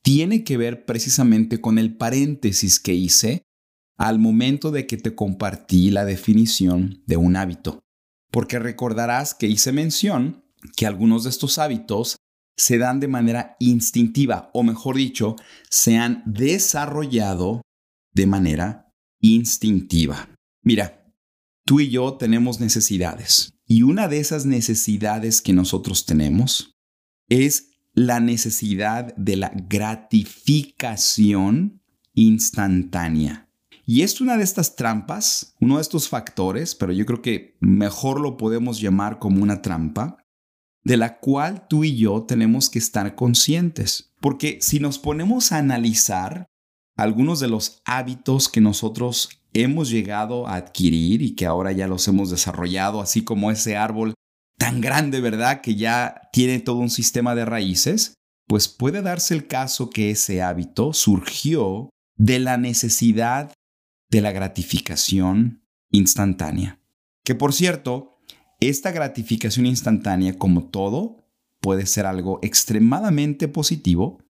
tiene 0.00 0.42
que 0.42 0.56
ver 0.56 0.86
precisamente 0.86 1.60
con 1.60 1.78
el 1.78 1.94
paréntesis 1.98 2.80
que 2.80 2.94
hice 2.94 3.45
al 3.96 4.18
momento 4.18 4.70
de 4.70 4.86
que 4.86 4.96
te 4.96 5.14
compartí 5.14 5.90
la 5.90 6.04
definición 6.04 7.02
de 7.06 7.16
un 7.16 7.36
hábito. 7.36 7.80
Porque 8.30 8.58
recordarás 8.58 9.34
que 9.34 9.46
hice 9.46 9.72
mención 9.72 10.44
que 10.76 10.86
algunos 10.86 11.24
de 11.24 11.30
estos 11.30 11.58
hábitos 11.58 12.16
se 12.56 12.78
dan 12.78 13.00
de 13.00 13.08
manera 13.08 13.56
instintiva, 13.60 14.50
o 14.54 14.62
mejor 14.62 14.96
dicho, 14.96 15.36
se 15.70 15.98
han 15.98 16.22
desarrollado 16.26 17.62
de 18.12 18.26
manera 18.26 18.90
instintiva. 19.20 20.30
Mira, 20.62 21.06
Tú 21.66 21.80
y 21.80 21.90
yo 21.90 22.14
tenemos 22.14 22.60
necesidades. 22.60 23.52
Y 23.66 23.82
una 23.82 24.06
de 24.06 24.20
esas 24.20 24.46
necesidades 24.46 25.42
que 25.42 25.52
nosotros 25.52 26.06
tenemos 26.06 26.70
es 27.28 27.72
la 27.92 28.20
necesidad 28.20 29.16
de 29.16 29.34
la 29.34 29.50
gratificación 29.68 31.82
instantánea. 32.14 33.45
Y 33.88 34.02
es 34.02 34.20
una 34.20 34.36
de 34.36 34.42
estas 34.42 34.74
trampas, 34.74 35.54
uno 35.60 35.76
de 35.76 35.82
estos 35.82 36.08
factores, 36.08 36.74
pero 36.74 36.92
yo 36.92 37.06
creo 37.06 37.22
que 37.22 37.56
mejor 37.60 38.20
lo 38.20 38.36
podemos 38.36 38.80
llamar 38.80 39.20
como 39.20 39.42
una 39.42 39.62
trampa, 39.62 40.18
de 40.82 40.96
la 40.96 41.18
cual 41.20 41.68
tú 41.68 41.84
y 41.84 41.96
yo 41.96 42.24
tenemos 42.24 42.68
que 42.68 42.80
estar 42.80 43.14
conscientes. 43.14 44.12
Porque 44.20 44.58
si 44.60 44.80
nos 44.80 44.98
ponemos 44.98 45.52
a 45.52 45.58
analizar 45.58 46.46
algunos 46.96 47.38
de 47.38 47.48
los 47.48 47.80
hábitos 47.84 48.48
que 48.48 48.60
nosotros 48.60 49.28
hemos 49.52 49.88
llegado 49.88 50.48
a 50.48 50.56
adquirir 50.56 51.22
y 51.22 51.36
que 51.36 51.46
ahora 51.46 51.70
ya 51.70 51.86
los 51.86 52.08
hemos 52.08 52.30
desarrollado, 52.30 53.00
así 53.00 53.22
como 53.22 53.52
ese 53.52 53.76
árbol 53.76 54.14
tan 54.58 54.80
grande, 54.80 55.20
¿verdad? 55.20 55.60
Que 55.60 55.76
ya 55.76 56.22
tiene 56.32 56.58
todo 56.58 56.78
un 56.78 56.90
sistema 56.90 57.34
de 57.36 57.44
raíces, 57.44 58.14
pues 58.48 58.66
puede 58.66 59.02
darse 59.02 59.34
el 59.34 59.46
caso 59.46 59.90
que 59.90 60.10
ese 60.10 60.42
hábito 60.42 60.92
surgió 60.92 61.90
de 62.16 62.38
la 62.38 62.56
necesidad 62.56 63.52
de 64.16 64.22
la 64.22 64.32
gratificación 64.32 65.62
instantánea. 65.90 66.80
Que 67.22 67.34
por 67.34 67.52
cierto, 67.52 68.18
esta 68.60 68.90
gratificación 68.90 69.66
instantánea, 69.66 70.38
como 70.38 70.70
todo, 70.70 71.28
puede 71.60 71.84
ser 71.84 72.06
algo 72.06 72.38
extremadamente 72.42 73.46
positivo, 73.46 74.22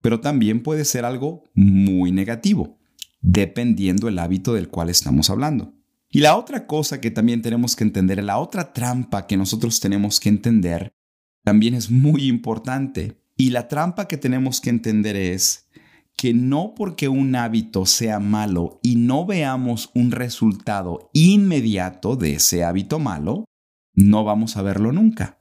pero 0.00 0.20
también 0.20 0.62
puede 0.62 0.84
ser 0.84 1.04
algo 1.04 1.44
muy 1.54 2.12
negativo 2.12 2.78
dependiendo 3.22 4.06
el 4.06 4.18
hábito 4.18 4.54
del 4.54 4.68
cual 4.68 4.90
estamos 4.90 5.30
hablando. 5.30 5.74
Y 6.10 6.20
la 6.20 6.36
otra 6.36 6.66
cosa 6.66 7.00
que 7.00 7.10
también 7.10 7.42
tenemos 7.42 7.74
que 7.74 7.82
entender, 7.82 8.22
la 8.22 8.38
otra 8.38 8.72
trampa 8.72 9.26
que 9.26 9.36
nosotros 9.36 9.80
tenemos 9.80 10.20
que 10.20 10.28
entender, 10.28 10.94
también 11.42 11.74
es 11.74 11.90
muy 11.90 12.28
importante. 12.28 13.20
Y 13.36 13.50
la 13.50 13.66
trampa 13.66 14.06
que 14.06 14.16
tenemos 14.16 14.60
que 14.60 14.70
entender 14.70 15.16
es 15.16 15.63
que 16.16 16.32
no 16.32 16.74
porque 16.76 17.08
un 17.08 17.34
hábito 17.36 17.86
sea 17.86 18.20
malo 18.20 18.78
y 18.82 18.96
no 18.96 19.26
veamos 19.26 19.90
un 19.94 20.10
resultado 20.10 21.10
inmediato 21.12 22.16
de 22.16 22.34
ese 22.34 22.64
hábito 22.64 22.98
malo, 22.98 23.44
no 23.94 24.24
vamos 24.24 24.56
a 24.56 24.62
verlo 24.62 24.92
nunca. 24.92 25.40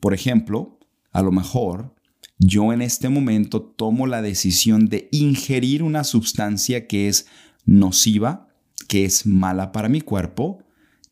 Por 0.00 0.14
ejemplo, 0.14 0.78
a 1.12 1.22
lo 1.22 1.32
mejor 1.32 1.94
yo 2.38 2.72
en 2.72 2.82
este 2.82 3.08
momento 3.08 3.62
tomo 3.62 4.06
la 4.06 4.22
decisión 4.22 4.88
de 4.88 5.08
ingerir 5.12 5.82
una 5.82 6.04
sustancia 6.04 6.86
que 6.88 7.08
es 7.08 7.26
nociva, 7.64 8.48
que 8.88 9.04
es 9.04 9.26
mala 9.26 9.72
para 9.72 9.88
mi 9.88 10.00
cuerpo, 10.00 10.64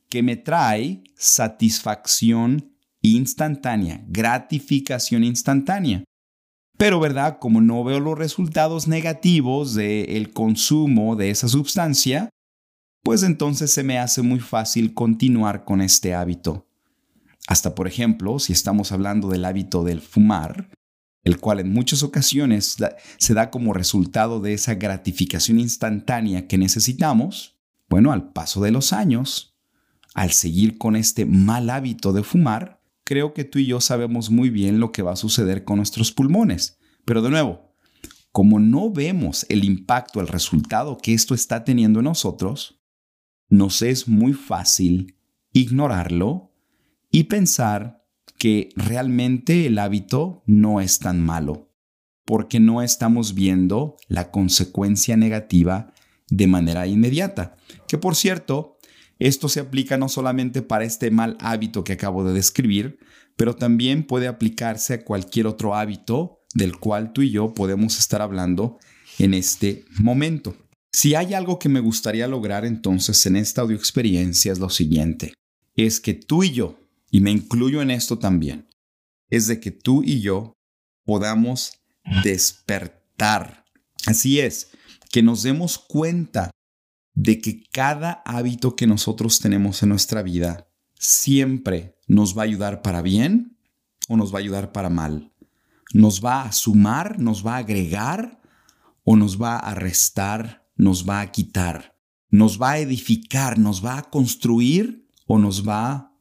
que 0.08 0.22
me 0.22 0.36
trae 0.36 1.04
satisfacción 1.14 2.74
instantánea, 3.02 4.04
gratificación 4.08 5.24
instantánea. 5.24 6.04
Pero, 6.80 6.98
¿verdad? 6.98 7.36
Como 7.38 7.60
no 7.60 7.84
veo 7.84 8.00
los 8.00 8.18
resultados 8.18 8.88
negativos 8.88 9.74
del 9.74 10.32
consumo 10.32 11.14
de 11.14 11.28
esa 11.28 11.46
sustancia, 11.46 12.30
pues 13.02 13.22
entonces 13.22 13.70
se 13.70 13.82
me 13.82 13.98
hace 13.98 14.22
muy 14.22 14.40
fácil 14.40 14.94
continuar 14.94 15.66
con 15.66 15.82
este 15.82 16.14
hábito. 16.14 16.66
Hasta, 17.46 17.74
por 17.74 17.86
ejemplo, 17.86 18.38
si 18.38 18.54
estamos 18.54 18.92
hablando 18.92 19.28
del 19.28 19.44
hábito 19.44 19.84
del 19.84 20.00
fumar, 20.00 20.70
el 21.22 21.38
cual 21.38 21.60
en 21.60 21.70
muchas 21.70 22.02
ocasiones 22.02 22.78
se 23.18 23.34
da 23.34 23.50
como 23.50 23.74
resultado 23.74 24.40
de 24.40 24.54
esa 24.54 24.72
gratificación 24.72 25.60
instantánea 25.60 26.48
que 26.48 26.56
necesitamos, 26.56 27.58
bueno, 27.90 28.10
al 28.10 28.32
paso 28.32 28.62
de 28.62 28.70
los 28.70 28.94
años, 28.94 29.54
al 30.14 30.30
seguir 30.30 30.78
con 30.78 30.96
este 30.96 31.26
mal 31.26 31.68
hábito 31.68 32.14
de 32.14 32.22
fumar, 32.22 32.79
creo 33.10 33.34
que 33.34 33.42
tú 33.42 33.58
y 33.58 33.66
yo 33.66 33.80
sabemos 33.80 34.30
muy 34.30 34.50
bien 34.50 34.78
lo 34.78 34.92
que 34.92 35.02
va 35.02 35.14
a 35.14 35.16
suceder 35.16 35.64
con 35.64 35.78
nuestros 35.78 36.12
pulmones. 36.12 36.78
Pero 37.04 37.22
de 37.22 37.30
nuevo, 37.30 37.74
como 38.30 38.60
no 38.60 38.92
vemos 38.92 39.44
el 39.48 39.64
impacto, 39.64 40.20
el 40.20 40.28
resultado 40.28 40.96
que 40.96 41.12
esto 41.12 41.34
está 41.34 41.64
teniendo 41.64 41.98
en 41.98 42.04
nosotros, 42.04 42.80
nos 43.48 43.82
es 43.82 44.06
muy 44.06 44.32
fácil 44.32 45.16
ignorarlo 45.52 46.52
y 47.10 47.24
pensar 47.24 48.06
que 48.38 48.68
realmente 48.76 49.66
el 49.66 49.80
hábito 49.80 50.44
no 50.46 50.80
es 50.80 51.00
tan 51.00 51.20
malo, 51.20 51.74
porque 52.24 52.60
no 52.60 52.80
estamos 52.80 53.34
viendo 53.34 53.96
la 54.06 54.30
consecuencia 54.30 55.16
negativa 55.16 55.92
de 56.28 56.46
manera 56.46 56.86
inmediata. 56.86 57.56
Que 57.88 57.98
por 57.98 58.14
cierto, 58.14 58.78
esto 59.20 59.48
se 59.48 59.60
aplica 59.60 59.98
no 59.98 60.08
solamente 60.08 60.62
para 60.62 60.84
este 60.84 61.10
mal 61.10 61.36
hábito 61.40 61.84
que 61.84 61.92
acabo 61.92 62.24
de 62.24 62.32
describir, 62.32 62.98
pero 63.36 63.54
también 63.54 64.06
puede 64.06 64.26
aplicarse 64.26 64.94
a 64.94 65.04
cualquier 65.04 65.46
otro 65.46 65.76
hábito 65.76 66.40
del 66.54 66.78
cual 66.78 67.12
tú 67.12 67.22
y 67.22 67.30
yo 67.30 67.54
podemos 67.54 67.98
estar 67.98 68.22
hablando 68.22 68.78
en 69.18 69.34
este 69.34 69.84
momento. 69.98 70.56
Si 70.92 71.14
hay 71.14 71.34
algo 71.34 71.58
que 71.58 71.68
me 71.68 71.80
gustaría 71.80 72.26
lograr 72.26 72.64
entonces 72.64 73.24
en 73.26 73.36
esta 73.36 73.60
audio 73.60 73.76
experiencia 73.76 74.50
es 74.50 74.58
lo 74.58 74.70
siguiente, 74.70 75.34
es 75.76 76.00
que 76.00 76.14
tú 76.14 76.42
y 76.42 76.50
yo 76.50 76.80
y 77.10 77.20
me 77.20 77.30
incluyo 77.30 77.82
en 77.82 77.90
esto 77.90 78.18
también, 78.18 78.68
es 79.28 79.46
de 79.46 79.60
que 79.60 79.70
tú 79.70 80.02
y 80.02 80.20
yo 80.20 80.54
podamos 81.04 81.74
despertar. 82.24 83.64
Así 84.06 84.40
es, 84.40 84.70
que 85.12 85.22
nos 85.22 85.42
demos 85.42 85.78
cuenta 85.78 86.50
de 87.14 87.40
que 87.40 87.62
cada 87.70 88.22
hábito 88.24 88.76
que 88.76 88.86
nosotros 88.86 89.40
tenemos 89.40 89.82
en 89.82 89.90
nuestra 89.90 90.22
vida 90.22 90.68
siempre 90.98 91.96
nos 92.06 92.36
va 92.36 92.42
a 92.42 92.44
ayudar 92.44 92.82
para 92.82 93.02
bien 93.02 93.56
o 94.08 94.16
nos 94.16 94.32
va 94.32 94.38
a 94.38 94.40
ayudar 94.40 94.72
para 94.72 94.90
mal. 94.90 95.32
Nos 95.92 96.24
va 96.24 96.42
a 96.42 96.52
sumar, 96.52 97.18
nos 97.18 97.44
va 97.44 97.54
a 97.54 97.58
agregar 97.58 98.40
o 99.04 99.16
nos 99.16 99.40
va 99.40 99.56
a 99.56 99.74
restar, 99.74 100.68
nos 100.76 101.08
va 101.08 101.20
a 101.20 101.32
quitar. 101.32 101.96
Nos 102.28 102.60
va 102.60 102.72
a 102.72 102.78
edificar, 102.78 103.58
nos 103.58 103.84
va 103.84 103.98
a 103.98 104.02
construir 104.02 105.08
o 105.26 105.38
nos 105.38 105.66
va 105.68 106.12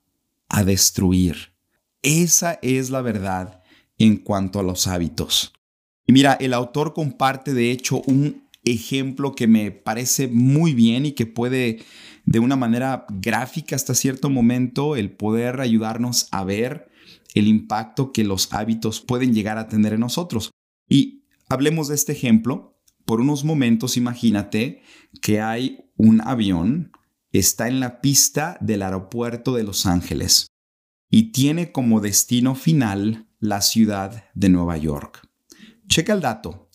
a 0.48 0.63
destruir. 0.63 1.53
Esa 2.01 2.58
es 2.62 2.89
la 2.89 3.01
verdad 3.01 3.62
en 3.98 4.17
cuanto 4.17 4.60
a 4.60 4.63
los 4.63 4.88
hábitos. 4.88 5.53
Y 6.07 6.13
mira, 6.13 6.33
el 6.33 6.53
autor 6.53 6.94
comparte 6.94 7.53
de 7.53 7.72
hecho 7.72 8.01
un 8.07 8.49
ejemplo 8.72 9.36
que 9.36 9.48
me 9.48 9.72
parece 9.72 10.27
muy 10.27 10.74
bien 10.74 11.05
y 11.05 11.12
que 11.14 11.25
puede 11.25 11.79
de 12.25 12.40
una 12.40 12.55
manera 12.55 13.05
gráfica 13.10 13.75
hasta 13.75 13.96
cierto 13.96 14.29
momento 14.29 14.96
el 14.96 15.12
poder 15.12 15.62
ayudarnos 15.62 16.27
a 16.32 16.44
ver 16.44 16.90
el 17.34 17.48
impacto 17.48 18.12
que 18.12 18.24
los 18.24 18.51
hábitos 18.53 19.01
pueden 19.01 19.34
llegar 19.34 19.58
a 19.58 19.68
tener 19.68 19.94
en 19.94 20.01
nosotros. 20.01 20.51
Y 20.88 21.24
hablemos 21.48 21.88
de 21.88 21.96
este 21.96 22.12
ejemplo. 22.12 22.75
Por 23.05 23.22
unos 23.22 23.44
momentos 23.44 23.98
imagínate 23.98 24.82
que 25.22 25.42
hay 25.42 25.79
un 25.98 26.22
avión 26.22 26.92
está 27.32 27.68
en 27.68 27.79
la 27.79 28.01
pista 28.01 28.58
del 28.62 28.82
aeropuerto 28.82 29.53
de 29.55 29.64
Los 29.64 29.86
Ángeles 29.86 30.48
y 31.10 31.32
tiene 31.32 31.72
como 31.72 32.01
destino 32.01 32.55
final 32.55 33.27
la 33.40 33.62
ciudad 33.62 34.25
de 34.34 34.50
Nueva 34.50 34.77
York. 34.77 35.27
Checa 35.88 36.14
el 36.14 36.22
dato. 36.22 36.69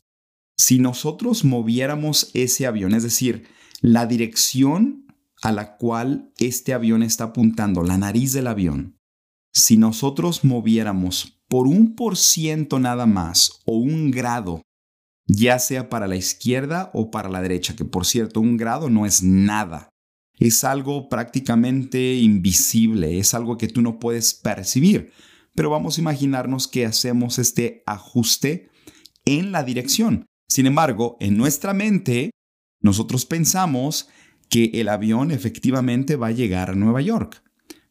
Si 0.56 0.78
nosotros 0.78 1.44
moviéramos 1.44 2.30
ese 2.34 2.66
avión, 2.66 2.94
es 2.94 3.02
decir, 3.02 3.46
la 3.80 4.06
dirección 4.06 5.06
a 5.42 5.52
la 5.52 5.76
cual 5.76 6.32
este 6.38 6.72
avión 6.72 7.02
está 7.02 7.24
apuntando, 7.24 7.82
la 7.82 7.98
nariz 7.98 8.32
del 8.32 8.46
avión, 8.46 8.98
si 9.52 9.76
nosotros 9.76 10.44
moviéramos 10.44 11.42
por 11.48 11.66
un 11.66 11.94
por 11.94 12.16
ciento 12.16 12.78
nada 12.78 13.06
más 13.06 13.60
o 13.66 13.76
un 13.76 14.10
grado, 14.10 14.62
ya 15.26 15.58
sea 15.58 15.88
para 15.88 16.06
la 16.06 16.16
izquierda 16.16 16.90
o 16.94 17.10
para 17.10 17.28
la 17.28 17.42
derecha, 17.42 17.76
que 17.76 17.84
por 17.84 18.06
cierto 18.06 18.40
un 18.40 18.56
grado 18.56 18.90
no 18.90 19.06
es 19.06 19.22
nada, 19.22 19.90
es 20.38 20.64
algo 20.64 21.08
prácticamente 21.08 22.14
invisible, 22.14 23.18
es 23.18 23.34
algo 23.34 23.56
que 23.56 23.68
tú 23.68 23.82
no 23.82 23.98
puedes 23.98 24.34
percibir. 24.34 25.12
Pero 25.54 25.70
vamos 25.70 25.96
a 25.96 26.00
imaginarnos 26.00 26.66
que 26.66 26.84
hacemos 26.84 27.38
este 27.38 27.82
ajuste 27.86 28.70
en 29.24 29.52
la 29.52 29.62
dirección. 29.62 30.26
Sin 30.54 30.66
embargo, 30.66 31.16
en 31.18 31.36
nuestra 31.36 31.74
mente, 31.74 32.30
nosotros 32.80 33.26
pensamos 33.26 34.08
que 34.48 34.70
el 34.74 34.88
avión 34.88 35.32
efectivamente 35.32 36.14
va 36.14 36.28
a 36.28 36.30
llegar 36.30 36.70
a 36.70 36.74
Nueva 36.76 37.00
York. 37.00 37.42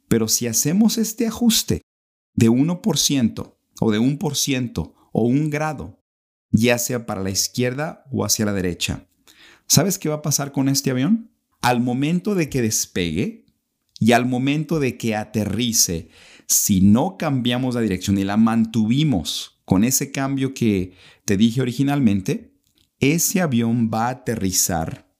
Pero 0.07 0.29
si 0.29 0.47
hacemos 0.47 0.97
este 0.97 1.27
ajuste 1.27 1.81
de 2.35 2.49
1% 2.49 3.57
o 3.81 3.91
de 3.91 3.99
1% 3.99 4.93
o 5.11 5.23
un 5.25 5.49
grado, 5.49 5.99
ya 6.51 6.77
sea 6.77 7.05
para 7.05 7.21
la 7.21 7.31
izquierda 7.31 8.05
o 8.13 8.23
hacia 8.23 8.45
la 8.45 8.53
derecha, 8.53 9.09
¿sabes 9.67 9.99
qué 9.99 10.07
va 10.07 10.15
a 10.15 10.21
pasar 10.21 10.53
con 10.53 10.69
este 10.69 10.89
avión? 10.89 11.33
al 11.61 11.81
momento 11.81 12.33
de 12.33 12.49
que 12.49 12.61
despegue 12.61 13.45
y 13.99 14.13
al 14.13 14.25
momento 14.25 14.79
de 14.79 14.97
que 14.97 15.17
aterrice, 15.17 16.07
si 16.47 16.79
no 16.79 17.17
cambiamos 17.17 17.75
la 17.75 17.81
dirección 17.81 18.17
y 18.17 18.23
la 18.23 18.37
mantuvimos 18.37 19.61
con 19.65 19.83
ese 19.83 20.13
cambio 20.13 20.53
que 20.53 20.93
te 21.25 21.35
dije 21.35 21.61
originalmente, 21.61 22.52
ese 23.11 23.41
avión 23.41 23.91
va 23.93 24.07
a 24.07 24.11
aterrizar 24.11 25.11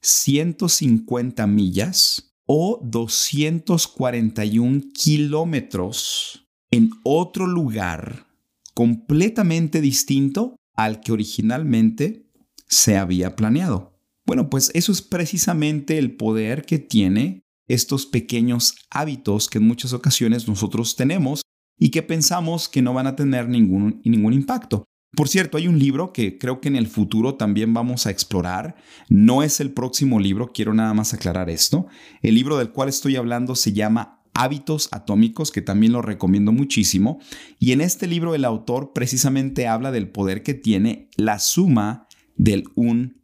150 0.00 1.46
millas 1.48 2.36
o 2.46 2.80
241 2.84 4.82
kilómetros 4.94 6.48
en 6.70 6.90
otro 7.02 7.46
lugar 7.46 8.28
completamente 8.74 9.80
distinto 9.80 10.54
al 10.74 11.00
que 11.00 11.10
originalmente 11.12 12.30
se 12.68 12.96
había 12.96 13.34
planeado. 13.34 13.98
Bueno, 14.24 14.48
pues 14.48 14.70
eso 14.74 14.92
es 14.92 15.02
precisamente 15.02 15.98
el 15.98 16.16
poder 16.16 16.64
que 16.64 16.78
tiene 16.78 17.42
estos 17.66 18.06
pequeños 18.06 18.76
hábitos 18.90 19.48
que 19.48 19.58
en 19.58 19.66
muchas 19.66 19.92
ocasiones 19.92 20.46
nosotros 20.46 20.94
tenemos 20.94 21.42
y 21.78 21.90
que 21.90 22.02
pensamos 22.02 22.68
que 22.68 22.80
no 22.80 22.94
van 22.94 23.08
a 23.08 23.16
tener 23.16 23.48
ningún, 23.48 24.00
ningún 24.04 24.34
impacto. 24.34 24.84
Por 25.14 25.28
cierto, 25.28 25.58
hay 25.58 25.68
un 25.68 25.78
libro 25.78 26.12
que 26.12 26.38
creo 26.38 26.60
que 26.60 26.68
en 26.68 26.76
el 26.76 26.86
futuro 26.86 27.34
también 27.34 27.74
vamos 27.74 28.06
a 28.06 28.10
explorar. 28.10 28.76
No 29.08 29.42
es 29.42 29.60
el 29.60 29.72
próximo 29.72 30.18
libro, 30.18 30.52
quiero 30.52 30.72
nada 30.72 30.94
más 30.94 31.12
aclarar 31.12 31.50
esto. 31.50 31.86
El 32.22 32.34
libro 32.34 32.56
del 32.56 32.70
cual 32.70 32.88
estoy 32.88 33.16
hablando 33.16 33.54
se 33.54 33.72
llama 33.72 34.22
Hábitos 34.32 34.88
Atómicos, 34.90 35.52
que 35.52 35.60
también 35.60 35.92
lo 35.92 36.00
recomiendo 36.00 36.50
muchísimo. 36.52 37.20
Y 37.58 37.72
en 37.72 37.82
este 37.82 38.06
libro 38.06 38.34
el 38.34 38.46
autor 38.46 38.92
precisamente 38.94 39.68
habla 39.68 39.92
del 39.92 40.08
poder 40.08 40.42
que 40.42 40.54
tiene 40.54 41.10
la 41.16 41.38
suma 41.38 42.08
del 42.36 42.64
un 42.74 43.22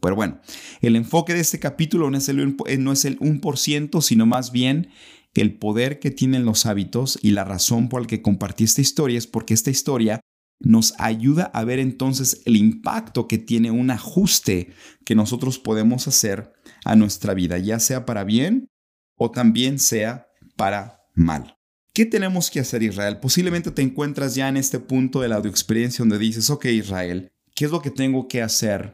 pero 0.00 0.14
bueno, 0.14 0.40
el 0.80 0.94
enfoque 0.94 1.34
de 1.34 1.40
este 1.40 1.58
capítulo 1.58 2.10
no 2.10 2.16
es 2.16 2.28
el, 2.28 2.56
eh, 2.66 2.78
no 2.78 2.92
es 2.92 3.04
el 3.04 3.18
1%, 3.18 4.00
sino 4.00 4.24
más 4.26 4.52
bien 4.52 4.88
el 5.34 5.54
poder 5.54 5.98
que 5.98 6.12
tienen 6.12 6.44
los 6.44 6.64
hábitos 6.64 7.18
y 7.20 7.32
la 7.32 7.44
razón 7.44 7.88
por 7.88 8.02
la 8.02 8.06
que 8.06 8.22
compartí 8.22 8.62
esta 8.62 8.80
historia 8.80 9.18
es 9.18 9.26
porque 9.26 9.52
esta 9.52 9.70
historia 9.70 10.20
nos 10.64 10.94
ayuda 10.98 11.44
a 11.54 11.64
ver 11.64 11.78
entonces 11.78 12.42
el 12.46 12.56
impacto 12.56 13.28
que 13.28 13.38
tiene 13.38 13.70
un 13.70 13.90
ajuste 13.90 14.72
que 15.04 15.14
nosotros 15.14 15.58
podemos 15.58 16.08
hacer 16.08 16.52
a 16.84 16.96
nuestra 16.96 17.34
vida, 17.34 17.58
ya 17.58 17.78
sea 17.78 18.06
para 18.06 18.24
bien 18.24 18.68
o 19.16 19.30
también 19.30 19.78
sea 19.78 20.26
para 20.56 21.02
mal. 21.14 21.56
¿Qué 21.92 22.06
tenemos 22.06 22.50
que 22.50 22.60
hacer 22.60 22.82
Israel? 22.82 23.18
Posiblemente 23.20 23.70
te 23.70 23.82
encuentras 23.82 24.34
ya 24.34 24.48
en 24.48 24.56
este 24.56 24.80
punto 24.80 25.20
de 25.20 25.28
la 25.28 25.38
experiencia 25.38 26.02
donde 26.02 26.18
dices, 26.18 26.50
ok 26.50 26.64
Israel, 26.66 27.30
¿Qué 27.54 27.66
es 27.66 27.70
lo 27.70 27.80
que 27.80 27.90
tengo 27.90 28.26
que 28.26 28.42
hacer 28.42 28.92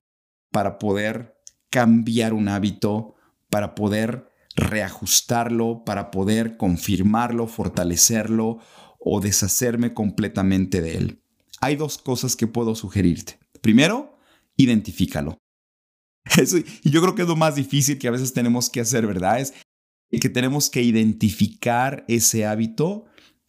para 0.50 0.78
poder 0.78 1.34
cambiar 1.70 2.34
un 2.34 2.48
hábito, 2.48 3.14
para 3.48 3.74
poder 3.74 4.28
reajustarlo, 4.54 5.82
para 5.84 6.10
poder 6.10 6.58
confirmarlo, 6.58 7.46
fortalecerlo 7.46 8.58
o 8.98 9.20
deshacerme 9.20 9.94
completamente 9.94 10.82
de 10.82 10.96
él? 10.96 11.24
Hay 11.60 11.76
dos 11.76 11.98
cosas 11.98 12.36
que 12.36 12.46
puedo 12.46 12.74
sugerirte. 12.74 13.38
Primero, 13.60 14.18
identifícalo. 14.56 15.38
y 16.84 16.90
yo 16.90 17.02
creo 17.02 17.14
que 17.14 17.22
es 17.22 17.28
lo 17.28 17.36
más 17.36 17.54
difícil 17.54 17.98
que 17.98 18.08
a 18.08 18.12
veces 18.12 18.32
tenemos 18.32 18.70
que 18.70 18.80
hacer, 18.80 19.06
¿verdad? 19.06 19.40
Es 19.40 19.54
que 20.10 20.28
tenemos 20.28 20.70
que 20.70 20.82
identificar 20.82 22.04
ese 22.08 22.46
hábito 22.46 23.04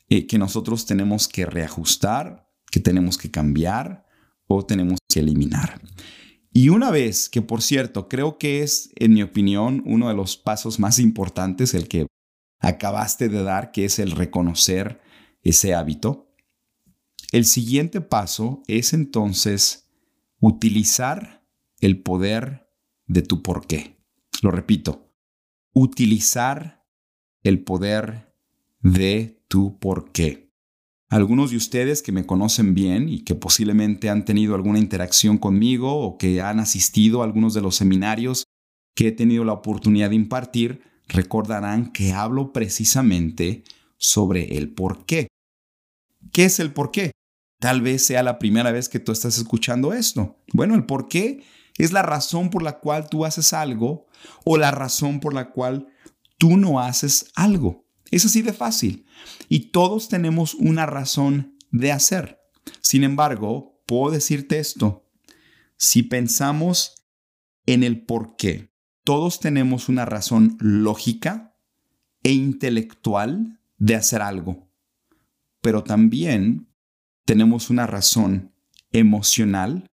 eh, 0.09 0.27
que 0.27 0.37
nosotros 0.37 0.85
tenemos 0.85 1.27
que 1.27 1.45
reajustar, 1.45 2.49
que 2.69 2.79
tenemos 2.79 3.17
que 3.17 3.31
cambiar 3.31 4.05
o 4.47 4.65
tenemos 4.65 4.99
que 5.07 5.21
eliminar. 5.21 5.81
Y 6.53 6.69
una 6.69 6.91
vez 6.91 7.29
que, 7.29 7.41
por 7.41 7.61
cierto, 7.61 8.09
creo 8.09 8.37
que 8.37 8.61
es, 8.61 8.91
en 8.95 9.13
mi 9.13 9.23
opinión, 9.23 9.81
uno 9.85 10.09
de 10.09 10.15
los 10.15 10.35
pasos 10.35 10.79
más 10.79 10.99
importantes, 10.99 11.73
el 11.73 11.87
que 11.87 12.07
acabaste 12.59 13.29
de 13.29 13.41
dar, 13.43 13.71
que 13.71 13.85
es 13.85 13.99
el 13.99 14.11
reconocer 14.11 14.99
ese 15.43 15.73
hábito, 15.73 16.30
el 17.31 17.45
siguiente 17.45 18.01
paso 18.01 18.61
es 18.67 18.93
entonces 18.93 19.89
utilizar 20.41 21.45
el 21.79 22.01
poder 22.01 22.69
de 23.07 23.21
tu 23.21 23.41
por 23.41 23.67
qué. 23.67 23.97
Lo 24.41 24.51
repito, 24.51 25.13
utilizar 25.73 26.85
el 27.43 27.63
poder 27.63 28.35
de 28.81 29.41
tu 29.47 29.79
por 29.79 30.11
qué. 30.11 30.51
Algunos 31.09 31.51
de 31.51 31.57
ustedes 31.57 32.01
que 32.01 32.11
me 32.11 32.25
conocen 32.25 32.73
bien 32.73 33.07
y 33.07 33.23
que 33.23 33.35
posiblemente 33.35 34.09
han 34.09 34.25
tenido 34.25 34.55
alguna 34.55 34.79
interacción 34.79 35.37
conmigo 35.37 35.93
o 35.93 36.17
que 36.17 36.41
han 36.41 36.59
asistido 36.59 37.21
a 37.21 37.25
algunos 37.25 37.53
de 37.53 37.61
los 37.61 37.75
seminarios 37.75 38.45
que 38.93 39.07
he 39.07 39.11
tenido 39.11 39.45
la 39.45 39.53
oportunidad 39.53 40.09
de 40.09 40.15
impartir, 40.15 40.81
recordarán 41.07 41.91
que 41.91 42.11
hablo 42.11 42.51
precisamente 42.51 43.63
sobre 43.97 44.57
el 44.57 44.69
por 44.73 45.05
qué. 45.05 45.27
¿Qué 46.31 46.45
es 46.45 46.59
el 46.59 46.73
por 46.73 46.91
qué? 46.91 47.11
Tal 47.61 47.81
vez 47.81 48.03
sea 48.03 48.23
la 48.23 48.39
primera 48.39 48.71
vez 48.71 48.89
que 48.89 48.99
tú 48.99 49.11
estás 49.11 49.37
escuchando 49.37 49.93
esto. 49.93 50.35
Bueno, 50.51 50.73
el 50.73 50.87
por 50.87 51.07
qué 51.07 51.43
es 51.77 51.91
la 51.91 52.01
razón 52.01 52.49
por 52.49 52.63
la 52.63 52.79
cual 52.79 53.07
tú 53.07 53.23
haces 53.23 53.53
algo 53.53 54.07
o 54.43 54.57
la 54.57 54.71
razón 54.71 55.19
por 55.19 55.35
la 55.35 55.51
cual 55.51 55.87
tú 56.39 56.57
no 56.57 56.79
haces 56.79 57.31
algo. 57.35 57.85
Es 58.09 58.25
así 58.25 58.41
de 58.41 58.53
fácil. 58.53 59.05
Y 59.47 59.69
todos 59.69 60.09
tenemos 60.09 60.55
una 60.55 60.87
razón 60.87 61.55
de 61.69 61.91
hacer. 61.91 62.39
Sin 62.81 63.03
embargo, 63.03 63.79
puedo 63.85 64.11
decirte 64.11 64.57
esto. 64.57 65.07
Si 65.77 66.01
pensamos 66.01 66.95
en 67.67 67.83
el 67.83 68.03
por 68.07 68.37
qué, 68.37 68.73
todos 69.03 69.39
tenemos 69.39 69.87
una 69.87 70.05
razón 70.05 70.57
lógica 70.59 71.55
e 72.23 72.31
intelectual 72.31 73.61
de 73.77 73.93
hacer 73.93 74.23
algo. 74.23 74.67
Pero 75.61 75.83
también 75.83 76.70
tenemos 77.25 77.69
una 77.69 77.87
razón 77.87 78.53
emocional, 78.91 79.87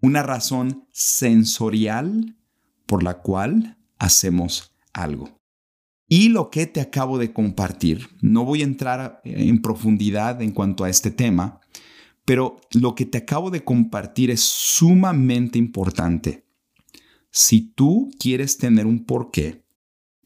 una 0.00 0.22
razón 0.22 0.86
sensorial 0.92 2.36
por 2.86 3.02
la 3.02 3.22
cual 3.22 3.78
hacemos 3.98 4.74
algo. 4.92 5.38
Y 6.08 6.28
lo 6.28 6.50
que 6.50 6.66
te 6.66 6.80
acabo 6.80 7.18
de 7.18 7.32
compartir, 7.32 8.08
no 8.20 8.44
voy 8.44 8.60
a 8.60 8.64
entrar 8.64 9.20
en 9.24 9.62
profundidad 9.62 10.42
en 10.42 10.52
cuanto 10.52 10.84
a 10.84 10.90
este 10.90 11.10
tema, 11.10 11.60
pero 12.24 12.60
lo 12.72 12.94
que 12.94 13.06
te 13.06 13.18
acabo 13.18 13.50
de 13.50 13.64
compartir 13.64 14.30
es 14.30 14.40
sumamente 14.40 15.58
importante. 15.58 16.46
Si 17.30 17.72
tú 17.72 18.10
quieres 18.20 18.58
tener 18.58 18.86
un 18.86 19.06
porqué 19.06 19.64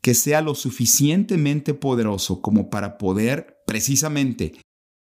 que 0.02 0.14
sea 0.14 0.40
lo 0.40 0.54
suficientemente 0.54 1.74
poderoso 1.74 2.40
como 2.42 2.68
para 2.68 2.98
poder 2.98 3.62
precisamente 3.66 4.54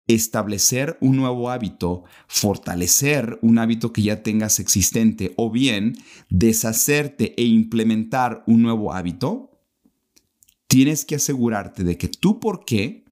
establecer 0.08 0.98
un 1.00 1.16
nuevo 1.16 1.50
hábito, 1.50 2.04
fortalecer 2.28 3.40
un 3.42 3.58
hábito 3.58 3.94
que 3.94 4.02
ya 4.02 4.22
tengas 4.22 4.60
existente 4.60 5.34
o 5.38 5.50
bien 5.50 5.96
deshacerte 6.30 7.34
e 7.38 7.46
implementar 7.46 8.44
un 8.48 8.62
nuevo 8.62 8.94
hábito, 8.94 9.52
tienes 10.68 11.06
que 11.06 11.16
asegurarte 11.16 11.84
de 11.84 11.98
que 11.98 12.08
tú 12.08 12.40
por 12.40 12.66
qué 12.66 13.06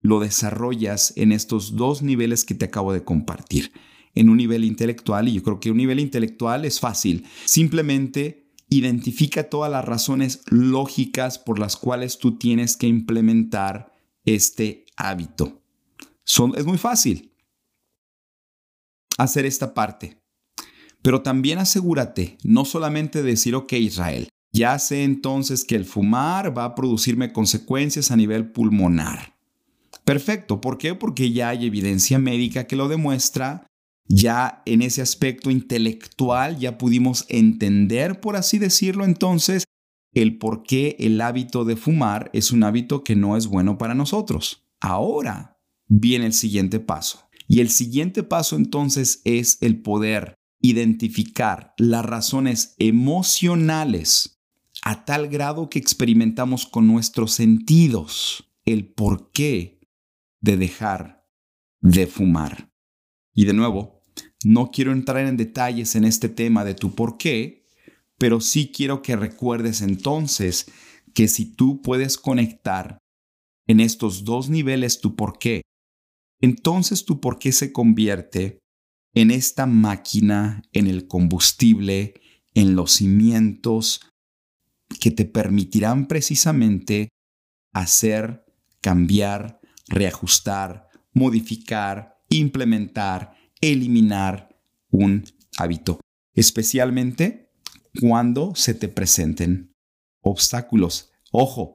lo 0.00 0.20
desarrollas 0.20 1.12
en 1.16 1.32
estos 1.32 1.76
dos 1.76 2.02
niveles 2.02 2.44
que 2.44 2.54
te 2.54 2.64
acabo 2.66 2.92
de 2.92 3.04
compartir. 3.04 3.72
En 4.14 4.28
un 4.28 4.38
nivel 4.38 4.64
intelectual, 4.64 5.28
y 5.28 5.34
yo 5.34 5.42
creo 5.42 5.60
que 5.60 5.70
un 5.70 5.76
nivel 5.76 6.00
intelectual 6.00 6.64
es 6.64 6.80
fácil. 6.80 7.26
Simplemente 7.44 8.50
identifica 8.68 9.48
todas 9.48 9.70
las 9.70 9.84
razones 9.84 10.42
lógicas 10.46 11.38
por 11.38 11.58
las 11.58 11.76
cuales 11.76 12.18
tú 12.18 12.36
tienes 12.36 12.76
que 12.76 12.86
implementar 12.86 13.92
este 14.24 14.86
hábito. 14.96 15.59
Son, 16.30 16.52
es 16.56 16.64
muy 16.64 16.78
fácil 16.78 17.32
hacer 19.18 19.46
esta 19.46 19.74
parte. 19.74 20.22
Pero 21.02 21.22
también 21.22 21.58
asegúrate 21.58 22.38
no 22.44 22.64
solamente 22.64 23.24
decir, 23.24 23.56
ok 23.56 23.72
Israel, 23.72 24.28
ya 24.52 24.78
sé 24.78 25.02
entonces 25.02 25.64
que 25.64 25.74
el 25.74 25.84
fumar 25.84 26.56
va 26.56 26.66
a 26.66 26.74
producirme 26.76 27.32
consecuencias 27.32 28.12
a 28.12 28.16
nivel 28.16 28.52
pulmonar. 28.52 29.34
Perfecto, 30.04 30.60
¿por 30.60 30.78
qué? 30.78 30.94
Porque 30.94 31.32
ya 31.32 31.48
hay 31.48 31.66
evidencia 31.66 32.20
médica 32.20 32.68
que 32.68 32.76
lo 32.76 32.86
demuestra, 32.86 33.66
ya 34.06 34.62
en 34.66 34.82
ese 34.82 35.02
aspecto 35.02 35.50
intelectual 35.50 36.60
ya 36.60 36.78
pudimos 36.78 37.26
entender, 37.28 38.20
por 38.20 38.36
así 38.36 38.58
decirlo, 38.58 39.04
entonces, 39.04 39.64
el 40.14 40.38
por 40.38 40.62
qué 40.62 40.94
el 41.00 41.20
hábito 41.20 41.64
de 41.64 41.74
fumar 41.74 42.30
es 42.32 42.52
un 42.52 42.62
hábito 42.62 43.02
que 43.02 43.16
no 43.16 43.36
es 43.36 43.48
bueno 43.48 43.78
para 43.78 43.94
nosotros. 43.94 44.62
Ahora 44.80 45.59
viene 45.90 46.26
el 46.26 46.32
siguiente 46.32 46.80
paso. 46.80 47.28
Y 47.46 47.60
el 47.60 47.68
siguiente 47.68 48.22
paso 48.22 48.56
entonces 48.56 49.20
es 49.24 49.58
el 49.60 49.82
poder 49.82 50.34
identificar 50.62 51.74
las 51.76 52.04
razones 52.04 52.74
emocionales 52.78 54.40
a 54.82 55.04
tal 55.04 55.28
grado 55.28 55.68
que 55.68 55.78
experimentamos 55.78 56.64
con 56.66 56.86
nuestros 56.86 57.32
sentidos 57.32 58.44
el 58.64 58.86
porqué 58.86 59.80
de 60.40 60.56
dejar 60.56 61.26
de 61.80 62.06
fumar. 62.06 62.70
Y 63.34 63.46
de 63.46 63.52
nuevo, 63.52 64.00
no 64.44 64.70
quiero 64.70 64.92
entrar 64.92 65.26
en 65.26 65.36
detalles 65.36 65.96
en 65.96 66.04
este 66.04 66.28
tema 66.28 66.64
de 66.64 66.74
tu 66.74 66.94
por 66.94 67.18
qué, 67.18 67.66
pero 68.16 68.40
sí 68.40 68.70
quiero 68.72 69.02
que 69.02 69.16
recuerdes 69.16 69.80
entonces 69.80 70.70
que 71.14 71.26
si 71.26 71.46
tú 71.46 71.82
puedes 71.82 72.16
conectar 72.16 72.98
en 73.66 73.80
estos 73.80 74.24
dos 74.24 74.48
niveles 74.48 75.00
tu 75.00 75.16
por 75.16 75.38
qué, 75.38 75.62
entonces 76.40 77.04
tu 77.04 77.20
por 77.20 77.38
qué 77.38 77.52
se 77.52 77.72
convierte 77.72 78.58
en 79.14 79.30
esta 79.30 79.66
máquina, 79.66 80.62
en 80.72 80.86
el 80.86 81.06
combustible, 81.06 82.14
en 82.54 82.74
los 82.76 82.92
cimientos, 82.92 84.00
que 85.00 85.10
te 85.10 85.24
permitirán 85.24 86.06
precisamente 86.06 87.08
hacer, 87.72 88.44
cambiar, 88.80 89.60
reajustar, 89.88 90.88
modificar, 91.12 92.18
implementar, 92.28 93.34
eliminar 93.60 94.60
un 94.90 95.24
hábito, 95.58 96.00
especialmente 96.34 97.52
cuando 98.00 98.54
se 98.54 98.74
te 98.74 98.88
presenten 98.88 99.72
obstáculos. 100.22 101.12
Ojo, 101.32 101.74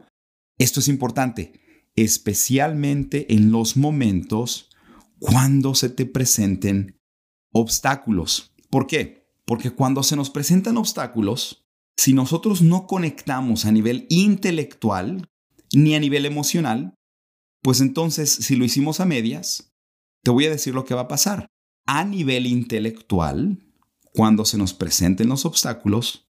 esto 0.58 0.80
es 0.80 0.88
importante, 0.88 1.60
especialmente 1.96 3.34
en 3.34 3.52
los 3.52 3.78
momentos 3.78 4.70
cuando 5.20 5.76
se 5.76 5.90
te 5.90 6.06
presenten 6.06 7.00
obstáculos. 7.52 8.54
¿Por 8.70 8.88
qué? 8.88 9.30
Porque 9.46 9.72
cuando 9.72 10.04
se 10.04 10.16
nos 10.16 10.30
presentan 10.30 10.78
obstáculos, 10.78 11.66
si 11.98 12.14
nosotros 12.14 12.62
no 12.62 12.88
conectamos 12.88 13.66
a 13.66 13.72
nivel 13.72 14.06
intelectual 14.10 15.30
ni 15.74 15.96
a 15.96 16.00
nivel 16.00 16.26
emocional, 16.26 16.96
pues 17.62 17.82
entonces 17.82 18.30
si 18.30 18.56
lo 18.56 18.66
hicimos 18.66 19.00
a 19.00 19.06
medias, 19.06 19.74
te 20.24 20.32
voy 20.32 20.46
a 20.46 20.50
decir 20.50 20.74
lo 20.74 20.86
que 20.86 20.96
va 20.96 21.02
a 21.02 21.08
pasar. 21.08 21.48
A 21.86 22.04
nivel 22.04 22.48
intelectual, 22.48 23.60
cuando 24.14 24.44
se 24.46 24.58
nos 24.58 24.74
presenten 24.74 25.30
los 25.30 25.46
obstáculos, 25.46 26.28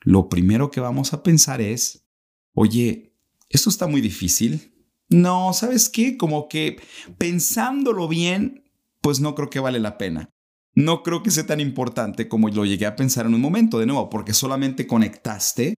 lo 0.00 0.28
primero 0.28 0.70
que 0.70 0.80
vamos 0.80 1.12
a 1.12 1.22
pensar 1.22 1.60
es, 1.60 2.06
oye, 2.54 3.14
esto 3.48 3.70
está 3.70 3.86
muy 3.86 4.00
difícil. 4.00 4.72
No, 5.10 5.52
¿sabes 5.52 5.88
qué? 5.88 6.16
Como 6.16 6.48
que 6.48 6.80
pensándolo 7.18 8.08
bien, 8.08 8.64
pues 9.02 9.20
no 9.20 9.34
creo 9.34 9.50
que 9.50 9.60
vale 9.60 9.80
la 9.80 9.98
pena 9.98 10.30
no 10.74 11.02
creo 11.02 11.22
que 11.22 11.30
sea 11.30 11.46
tan 11.46 11.60
importante 11.60 12.28
como 12.28 12.48
lo 12.48 12.64
llegué 12.64 12.86
a 12.86 12.96
pensar 12.96 13.26
en 13.26 13.34
un 13.34 13.40
momento, 13.40 13.78
de 13.78 13.86
nuevo, 13.86 14.08
porque 14.10 14.32
solamente 14.32 14.86
conectaste 14.86 15.74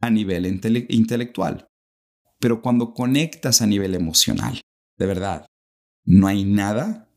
a 0.00 0.10
nivel 0.10 0.46
intelectual. 0.88 1.66
Pero 2.38 2.60
cuando 2.62 2.92
conectas 2.92 3.62
a 3.62 3.66
nivel 3.66 3.94
emocional, 3.94 4.60
de 4.98 5.06
verdad, 5.06 5.46
no 6.04 6.26
hay 6.26 6.44
nada 6.44 7.08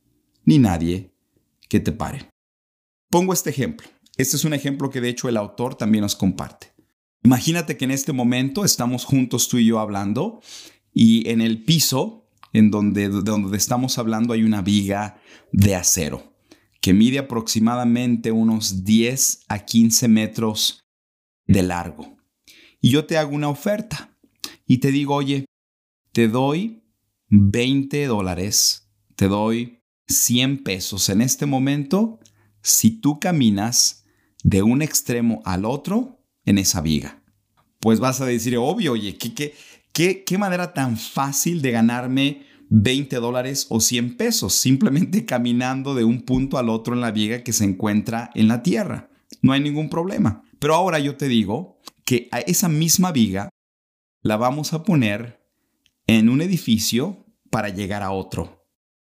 ni 0.45 0.59
nadie 0.59 1.13
que 1.69 1.79
te 1.79 1.91
pare. 1.91 2.29
Pongo 3.09 3.33
este 3.33 3.49
ejemplo. 3.49 3.87
Este 4.17 4.35
es 4.35 4.45
un 4.45 4.53
ejemplo 4.53 4.89
que 4.89 5.01
de 5.01 5.09
hecho 5.09 5.29
el 5.29 5.37
autor 5.37 5.75
también 5.75 6.01
nos 6.01 6.15
comparte. 6.15 6.73
Imagínate 7.23 7.77
que 7.77 7.85
en 7.85 7.91
este 7.91 8.13
momento 8.13 8.63
estamos 8.63 9.05
juntos 9.05 9.49
tú 9.49 9.57
y 9.57 9.65
yo 9.65 9.79
hablando 9.79 10.41
y 10.97 11.29
en 11.29 11.41
el 11.41 11.63
piso 11.63 12.27
en 12.53 12.71
donde, 12.71 13.09
donde 13.09 13.55
estamos 13.55 13.99
hablando 13.99 14.33
hay 14.33 14.41
una 14.41 14.63
viga 14.63 15.21
de 15.51 15.75
acero 15.75 16.33
que 16.81 16.91
mide 16.91 17.19
aproximadamente 17.19 18.31
unos 18.31 18.83
10 18.83 19.43
a 19.47 19.59
15 19.59 20.07
metros 20.07 20.83
de 21.45 21.61
largo. 21.61 22.17
Y 22.81 22.89
yo 22.89 23.05
te 23.05 23.19
hago 23.19 23.35
una 23.35 23.49
oferta 23.49 24.17
y 24.65 24.79
te 24.79 24.91
digo, 24.91 25.13
oye, 25.13 25.45
te 26.13 26.27
doy 26.27 26.81
20 27.27 28.07
dólares, 28.07 28.89
te 29.15 29.27
doy 29.27 29.83
100 30.07 30.63
pesos 30.63 31.09
en 31.09 31.21
este 31.21 31.45
momento 31.45 32.19
si 32.63 32.89
tú 32.89 33.19
caminas 33.19 34.03
de 34.43 34.63
un 34.63 34.81
extremo 34.81 35.43
al 35.45 35.63
otro 35.63 36.23
en 36.43 36.57
esa 36.57 36.81
viga. 36.81 37.21
Pues 37.81 37.99
vas 37.99 38.19
a 38.19 38.25
decir, 38.25 38.57
obvio, 38.57 38.93
oye, 38.93 39.15
¿qué, 39.15 39.35
qué, 39.35 39.53
qué, 39.97 40.37
manera 40.37 40.73
tan 40.73 40.95
fácil 40.95 41.63
de 41.63 41.71
ganarme 41.71 42.45
20 42.69 43.15
dólares 43.15 43.65
o 43.69 43.79
100 43.79 44.15
pesos, 44.15 44.53
simplemente 44.53 45.25
caminando 45.25 45.95
de 45.95 46.03
un 46.03 46.21
punto 46.21 46.59
al 46.59 46.69
otro 46.69 46.93
en 46.93 47.01
la 47.01 47.11
viga 47.11 47.43
que 47.43 47.53
se 47.53 47.63
encuentra 47.63 48.29
en 48.35 48.47
la 48.47 48.61
tierra. 48.61 49.09
No 49.41 49.53
hay 49.53 49.61
ningún 49.61 49.89
problema. 49.89 50.43
Pero 50.59 50.75
ahora 50.75 50.99
yo 50.99 51.17
te 51.17 51.27
digo 51.27 51.79
que 52.05 52.29
a 52.31 52.39
esa 52.39 52.69
misma 52.69 53.11
viga 53.11 53.49
la 54.21 54.37
vamos 54.37 54.73
a 54.73 54.83
poner 54.83 55.43
en 56.05 56.29
un 56.29 56.41
edificio 56.41 57.25
para 57.49 57.69
llegar 57.69 58.03
a 58.03 58.11
otro. 58.11 58.67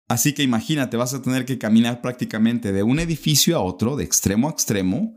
Así 0.08 0.34
que 0.34 0.44
imagínate, 0.44 0.98
vas 0.98 1.16
a 1.16 1.22
tener 1.22 1.46
que 1.46 1.58
caminar 1.58 2.02
prácticamente 2.02 2.72
de 2.72 2.84
un 2.84 3.00
edificio 3.00 3.58
a 3.58 3.62
otro, 3.62 3.96
de 3.96 4.04
extremo 4.04 4.48
a 4.48 4.52
extremo, 4.52 5.16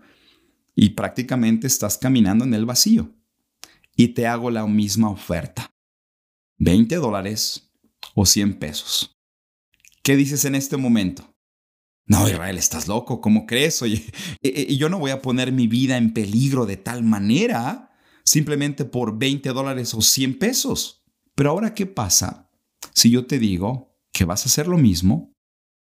y 0.75 0.91
prácticamente 0.91 1.67
estás 1.67 1.99
caminando 1.99 2.45
en 2.45 2.55
el 2.55 2.65
vacío. 2.65 3.18
Y 4.01 4.15
te 4.15 4.29
hago 4.29 4.53
la 4.53 4.65
misma 4.65 5.11
oferta. 5.11 5.75
20 6.59 6.95
dólares 6.97 7.73
o 8.15 8.25
100 8.25 8.61
pesos. 8.61 9.19
¿Qué 10.05 10.15
dices 10.15 10.45
en 10.45 10.55
este 10.55 10.77
momento? 10.77 11.35
No, 12.07 12.29
Israel, 12.29 12.57
estás 12.57 12.87
loco, 12.87 13.21
¿cómo 13.21 13.45
crees? 13.45 13.83
Oye, 13.83 14.05
y 14.41 14.77
yo 14.79 14.89
no 14.89 15.01
voy 15.01 15.11
a 15.11 15.21
poner 15.21 15.51
mi 15.51 15.67
vida 15.67 15.97
en 15.97 16.15
peligro 16.15 16.65
de 16.65 16.77
tal 16.77 17.03
manera 17.03 17.91
simplemente 18.25 18.85
por 18.85 19.19
20 19.19 19.49
dólares 19.49 19.93
o 19.95 20.01
100 20.01 20.39
pesos. 20.39 21.05
Pero 21.35 21.51
ahora, 21.51 21.75
¿qué 21.75 21.87
pasa 21.87 22.53
si 22.95 23.11
yo 23.11 23.27
te 23.27 23.41
digo 23.41 23.99
que 24.13 24.25
vas 24.25 24.45
a 24.45 24.49
hacer 24.49 24.69
lo 24.69 24.79
mismo, 24.79 25.35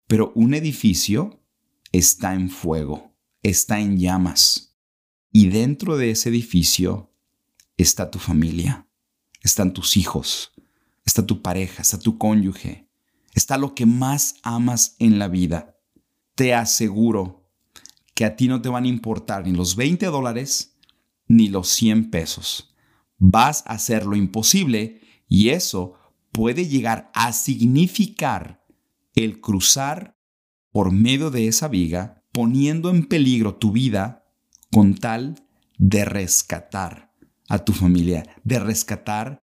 pero 0.08 0.32
un 0.34 0.54
edificio 0.54 1.46
está 1.91 2.34
en 2.34 2.50
fuego, 2.50 3.17
está 3.43 3.82
en 3.82 3.98
llamas, 3.98 4.78
y 5.34 5.50
dentro 5.50 5.98
de 5.98 6.12
ese 6.12 6.30
edificio 6.30 7.16
está 7.78 8.12
tu 8.12 8.20
familia, 8.20 8.88
están 9.42 9.74
tus 9.74 9.98
hijos, 9.98 10.52
está 11.06 11.26
tu 11.26 11.42
pareja, 11.42 11.82
está 11.82 12.00
tu 12.00 12.18
cónyuge, 12.18 12.90
está 13.34 13.58
lo 13.58 13.76
que 13.76 13.86
más 13.86 14.36
amas 14.44 14.96
en 15.00 15.20
la 15.20 15.28
vida 15.28 15.78
te 16.38 16.54
aseguro 16.54 17.50
que 18.13 18.24
a 18.24 18.36
ti 18.36 18.48
no 18.48 18.62
te 18.62 18.70
van 18.70 18.84
a 18.84 18.88
importar 18.88 19.44
ni 19.44 19.54
los 19.54 19.76
20 19.76 20.06
dólares 20.06 20.78
ni 21.28 21.50
los 21.50 21.68
100 21.70 22.12
pesos. 22.12 22.76
Vas 23.18 23.63
a 23.66 23.72
hacer 23.72 24.06
lo 24.06 24.16
imposible 24.16 25.02
y 25.28 25.50
eso 25.50 25.96
puede 26.32 26.68
llegar 26.68 27.10
a 27.16 27.34
significar 27.34 28.63
el 29.16 29.42
cruzar 29.42 30.16
por 30.72 30.92
medio 30.92 31.32
de 31.32 31.48
esa 31.48 31.68
viga, 31.70 32.24
poniendo 32.32 32.92
en 32.92 33.08
peligro 33.08 33.56
tu 33.56 33.72
vida 33.72 34.24
con 34.72 34.94
tal 34.94 35.44
de 35.80 36.06
rescatar 36.06 37.07
a 37.47 37.60
tu 37.60 37.73
familia, 37.73 38.23
de 38.43 38.60
rescatar 38.60 39.39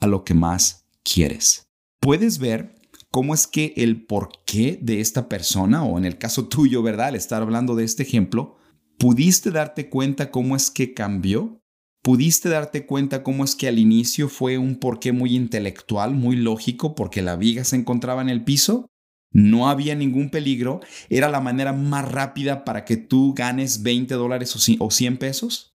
a 0.00 0.06
lo 0.06 0.24
que 0.24 0.34
más 0.34 0.86
quieres. 1.02 1.64
Puedes 2.00 2.38
ver 2.38 2.74
cómo 3.10 3.34
es 3.34 3.46
que 3.46 3.72
el 3.76 4.04
porqué 4.04 4.78
de 4.80 5.00
esta 5.00 5.28
persona, 5.28 5.84
o 5.84 5.98
en 5.98 6.04
el 6.04 6.18
caso 6.18 6.48
tuyo, 6.48 6.82
¿verdad? 6.82 7.08
Al 7.08 7.16
estar 7.16 7.42
hablando 7.42 7.74
de 7.74 7.84
este 7.84 8.02
ejemplo, 8.02 8.56
¿pudiste 8.98 9.50
darte 9.50 9.88
cuenta 9.88 10.30
cómo 10.30 10.56
es 10.56 10.70
que 10.70 10.94
cambió? 10.94 11.62
¿Pudiste 12.02 12.48
darte 12.48 12.86
cuenta 12.86 13.22
cómo 13.22 13.42
es 13.42 13.56
que 13.56 13.68
al 13.68 13.78
inicio 13.78 14.28
fue 14.28 14.58
un 14.58 14.76
porqué 14.76 15.12
muy 15.12 15.34
intelectual, 15.34 16.14
muy 16.14 16.36
lógico, 16.36 16.94
porque 16.94 17.22
la 17.22 17.36
viga 17.36 17.64
se 17.64 17.76
encontraba 17.76 18.22
en 18.22 18.28
el 18.28 18.44
piso? 18.44 18.86
No 19.32 19.68
había 19.68 19.94
ningún 19.94 20.30
peligro, 20.30 20.80
era 21.10 21.28
la 21.28 21.40
manera 21.40 21.72
más 21.72 22.10
rápida 22.10 22.64
para 22.64 22.84
que 22.84 22.96
tú 22.96 23.34
ganes 23.34 23.82
20 23.82 24.14
dólares 24.14 24.54
o 24.78 24.90
100 24.90 25.16
pesos. 25.16 25.75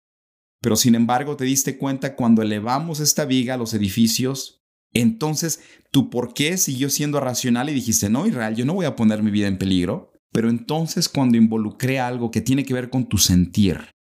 Pero 0.62 0.76
sin 0.76 0.95
embargo 0.95 1.36
te 1.38 1.45
diste 1.45 1.78
cuenta 1.78 2.15
cuando 2.15 2.41
elevamos 2.41 3.00
esta 3.00 3.26
viga 3.26 3.54
a 3.54 3.58
los 3.58 3.74
edificios, 3.74 4.60
entonces, 4.93 5.62
tu 5.91 6.10
por 6.10 6.34
qué 6.34 6.58
siguió 6.58 6.89
siendo 6.89 7.19
racional 7.19 7.69
y 7.69 7.74
dijiste, 7.74 8.10
no, 8.10 8.26
Israel, 8.26 8.56
yo 8.56 8.65
no 8.65 8.74
voy 8.74 8.86
a 8.86 8.95
poner 8.95 9.22
mi 9.22 9.32
vida 9.32 9.48
en 9.48 9.58
peligro. 9.58 10.13
Pero 10.32 10.50
entonces 10.50 11.10
cuando 11.10 11.38
involucré 11.38 12.00
algo 12.00 12.30
que 12.30 12.41
tiene 12.41 12.63
que 12.63 12.74
ver 12.74 12.89
con 12.89 13.08
tu 13.08 13.17
sentir, 13.17 13.95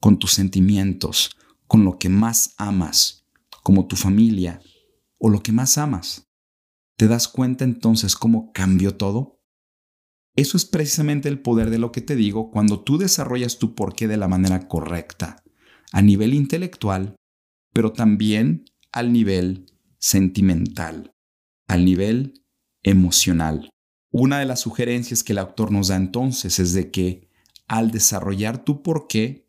con 0.00 0.18
tus 0.18 0.32
sentimientos, 0.32 1.36
con 1.66 1.84
lo 1.84 1.98
que 1.98 2.08
más 2.08 2.54
amas, 2.58 3.28
como 3.62 3.86
tu 3.86 3.94
familia 3.94 4.60
o 5.18 5.28
lo 5.28 5.42
que 5.42 5.52
más 5.52 5.78
amas, 5.78 6.28
¿te 6.96 7.06
das 7.06 7.28
cuenta 7.28 7.64
entonces 7.64 8.16
cómo 8.16 8.50
cambió 8.52 8.96
todo? 8.96 9.40
Eso 10.34 10.56
es 10.56 10.64
precisamente 10.64 11.28
el 11.28 11.40
poder 11.40 11.70
de 11.70 11.78
lo 11.78 11.92
que 11.92 12.00
te 12.00 12.16
digo 12.16 12.50
cuando 12.50 12.82
tú 12.82 12.98
desarrollas 12.98 13.58
tu 13.58 13.74
porqué 13.74 14.08
de 14.08 14.16
la 14.16 14.26
manera 14.26 14.66
correcta, 14.66 15.44
a 15.92 16.02
nivel 16.02 16.34
intelectual, 16.34 17.16
pero 17.72 17.92
también 17.92 18.64
al 18.92 19.12
nivel 19.12 19.66
sentimental, 19.98 21.14
al 21.68 21.84
nivel 21.84 22.42
emocional. 22.82 23.70
Una 24.10 24.38
de 24.38 24.46
las 24.46 24.60
sugerencias 24.60 25.22
que 25.22 25.32
el 25.32 25.38
autor 25.38 25.70
nos 25.70 25.88
da 25.88 25.96
entonces 25.96 26.58
es 26.58 26.72
de 26.72 26.90
que 26.90 27.28
al 27.68 27.92
desarrollar 27.92 28.64
tu 28.64 28.82
porqué, 28.82 29.46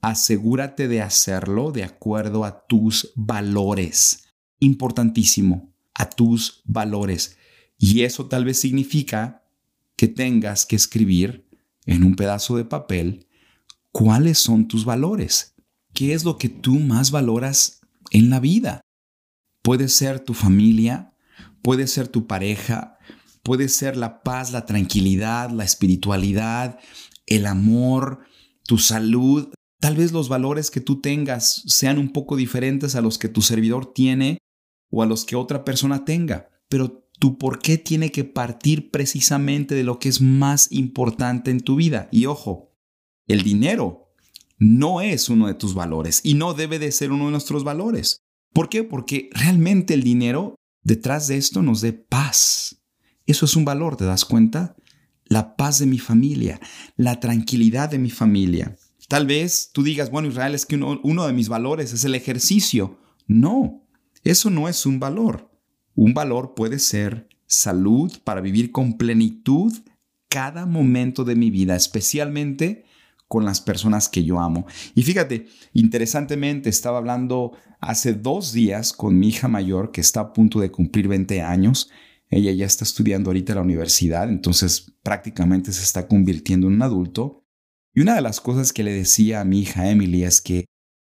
asegúrate 0.00 0.88
de 0.88 1.02
hacerlo 1.02 1.72
de 1.72 1.84
acuerdo 1.84 2.44
a 2.44 2.66
tus 2.66 3.12
valores. 3.14 4.28
Importantísimo, 4.60 5.74
a 5.94 6.08
tus 6.08 6.62
valores. 6.64 7.36
Y 7.76 8.02
eso 8.02 8.26
tal 8.26 8.44
vez 8.44 8.58
significa 8.58 9.44
que 9.96 10.08
tengas 10.08 10.64
que 10.64 10.76
escribir 10.76 11.46
en 11.84 12.04
un 12.04 12.16
pedazo 12.16 12.56
de 12.56 12.64
papel 12.64 13.26
cuáles 13.92 14.38
son 14.38 14.68
tus 14.68 14.84
valores. 14.84 15.54
¿Qué 15.98 16.14
es 16.14 16.22
lo 16.22 16.38
que 16.38 16.48
tú 16.48 16.78
más 16.78 17.10
valoras 17.10 17.80
en 18.12 18.30
la 18.30 18.38
vida? 18.38 18.82
Puede 19.64 19.88
ser 19.88 20.20
tu 20.20 20.32
familia, 20.32 21.12
puede 21.60 21.88
ser 21.88 22.06
tu 22.06 22.28
pareja, 22.28 22.98
puede 23.42 23.68
ser 23.68 23.96
la 23.96 24.22
paz, 24.22 24.52
la 24.52 24.64
tranquilidad, 24.64 25.50
la 25.50 25.64
espiritualidad, 25.64 26.78
el 27.26 27.46
amor, 27.46 28.20
tu 28.64 28.78
salud. 28.78 29.48
Tal 29.80 29.96
vez 29.96 30.12
los 30.12 30.28
valores 30.28 30.70
que 30.70 30.80
tú 30.80 31.00
tengas 31.00 31.64
sean 31.66 31.98
un 31.98 32.12
poco 32.12 32.36
diferentes 32.36 32.94
a 32.94 33.00
los 33.00 33.18
que 33.18 33.28
tu 33.28 33.42
servidor 33.42 33.92
tiene 33.92 34.38
o 34.92 35.02
a 35.02 35.06
los 35.06 35.24
que 35.24 35.34
otra 35.34 35.64
persona 35.64 36.04
tenga, 36.04 36.48
pero 36.68 37.08
tu 37.18 37.38
por 37.38 37.58
qué 37.58 37.76
tiene 37.76 38.12
que 38.12 38.22
partir 38.22 38.92
precisamente 38.92 39.74
de 39.74 39.82
lo 39.82 39.98
que 39.98 40.10
es 40.10 40.20
más 40.20 40.70
importante 40.70 41.50
en 41.50 41.58
tu 41.58 41.74
vida. 41.74 42.08
Y 42.12 42.26
ojo, 42.26 42.76
el 43.26 43.42
dinero 43.42 44.07
no 44.58 45.00
es 45.00 45.28
uno 45.28 45.46
de 45.46 45.54
tus 45.54 45.74
valores 45.74 46.20
y 46.24 46.34
no 46.34 46.54
debe 46.54 46.78
de 46.78 46.92
ser 46.92 47.12
uno 47.12 47.26
de 47.26 47.30
nuestros 47.30 47.64
valores. 47.64 48.20
¿Por 48.52 48.68
qué? 48.68 48.82
Porque 48.84 49.30
realmente 49.32 49.94
el 49.94 50.02
dinero 50.02 50.56
detrás 50.82 51.28
de 51.28 51.36
esto 51.36 51.62
nos 51.62 51.80
dé 51.80 51.92
paz. 51.92 52.82
Eso 53.26 53.44
es 53.44 53.56
un 53.56 53.64
valor, 53.64 53.96
¿te 53.96 54.04
das 54.04 54.24
cuenta? 54.24 54.76
La 55.24 55.56
paz 55.56 55.78
de 55.78 55.86
mi 55.86 55.98
familia, 55.98 56.60
la 56.96 57.20
tranquilidad 57.20 57.90
de 57.90 57.98
mi 57.98 58.10
familia. 58.10 58.76
Tal 59.08 59.26
vez 59.26 59.70
tú 59.72 59.82
digas, 59.82 60.10
bueno, 60.10 60.28
Israel, 60.28 60.54
es 60.54 60.66
que 60.66 60.76
uno, 60.76 61.26
de 61.26 61.32
mis 61.32 61.48
valores 61.48 61.92
es 61.92 62.04
el 62.04 62.14
ejercicio. 62.14 62.98
No, 63.26 63.86
eso 64.24 64.50
no 64.50 64.68
es 64.68 64.86
un 64.86 64.98
valor. 64.98 65.50
Un 65.94 66.14
valor 66.14 66.54
puede 66.54 66.78
ser 66.78 67.28
salud 67.46 68.12
para 68.24 68.40
vivir 68.40 68.72
con 68.72 68.98
plenitud 68.98 69.72
cada 70.28 70.66
momento 70.66 71.24
de 71.24 71.36
mi 71.36 71.50
vida, 71.50 71.76
especialmente 71.76 72.84
con 73.28 73.44
las 73.44 73.60
personas 73.60 74.08
que 74.08 74.24
yo 74.24 74.40
amo. 74.40 74.66
Y 74.94 75.02
fíjate, 75.02 75.46
interesantemente 75.74 76.70
estaba 76.70 76.98
hablando 76.98 77.52
hace 77.80 78.14
dos 78.14 78.52
días 78.52 78.92
con 78.92 79.18
mi 79.18 79.28
hija 79.28 79.48
mayor 79.48 79.92
que 79.92 80.00
está 80.00 80.20
a 80.20 80.32
punto 80.32 80.60
de 80.60 80.70
cumplir 80.70 81.06
20 81.06 81.42
años. 81.42 81.90
Ella 82.30 82.52
ya 82.52 82.66
está 82.66 82.84
estudiando 82.84 83.30
ahorita 83.30 83.52
en 83.52 83.56
la 83.56 83.62
universidad, 83.62 84.28
entonces 84.28 84.94
prácticamente 85.02 85.72
se 85.72 85.82
está 85.82 86.08
convirtiendo 86.08 86.66
en 86.66 86.74
un 86.74 86.82
adulto. 86.82 87.44
Y 87.94 88.00
una 88.00 88.14
de 88.14 88.22
las 88.22 88.40
cosas 88.40 88.72
que 88.72 88.82
le 88.82 88.92
decía 88.92 89.40
a 89.40 89.44
mi 89.44 89.60
hija 89.60 89.90
Emily 89.90 90.24
es 90.24 90.40
que 90.40 90.64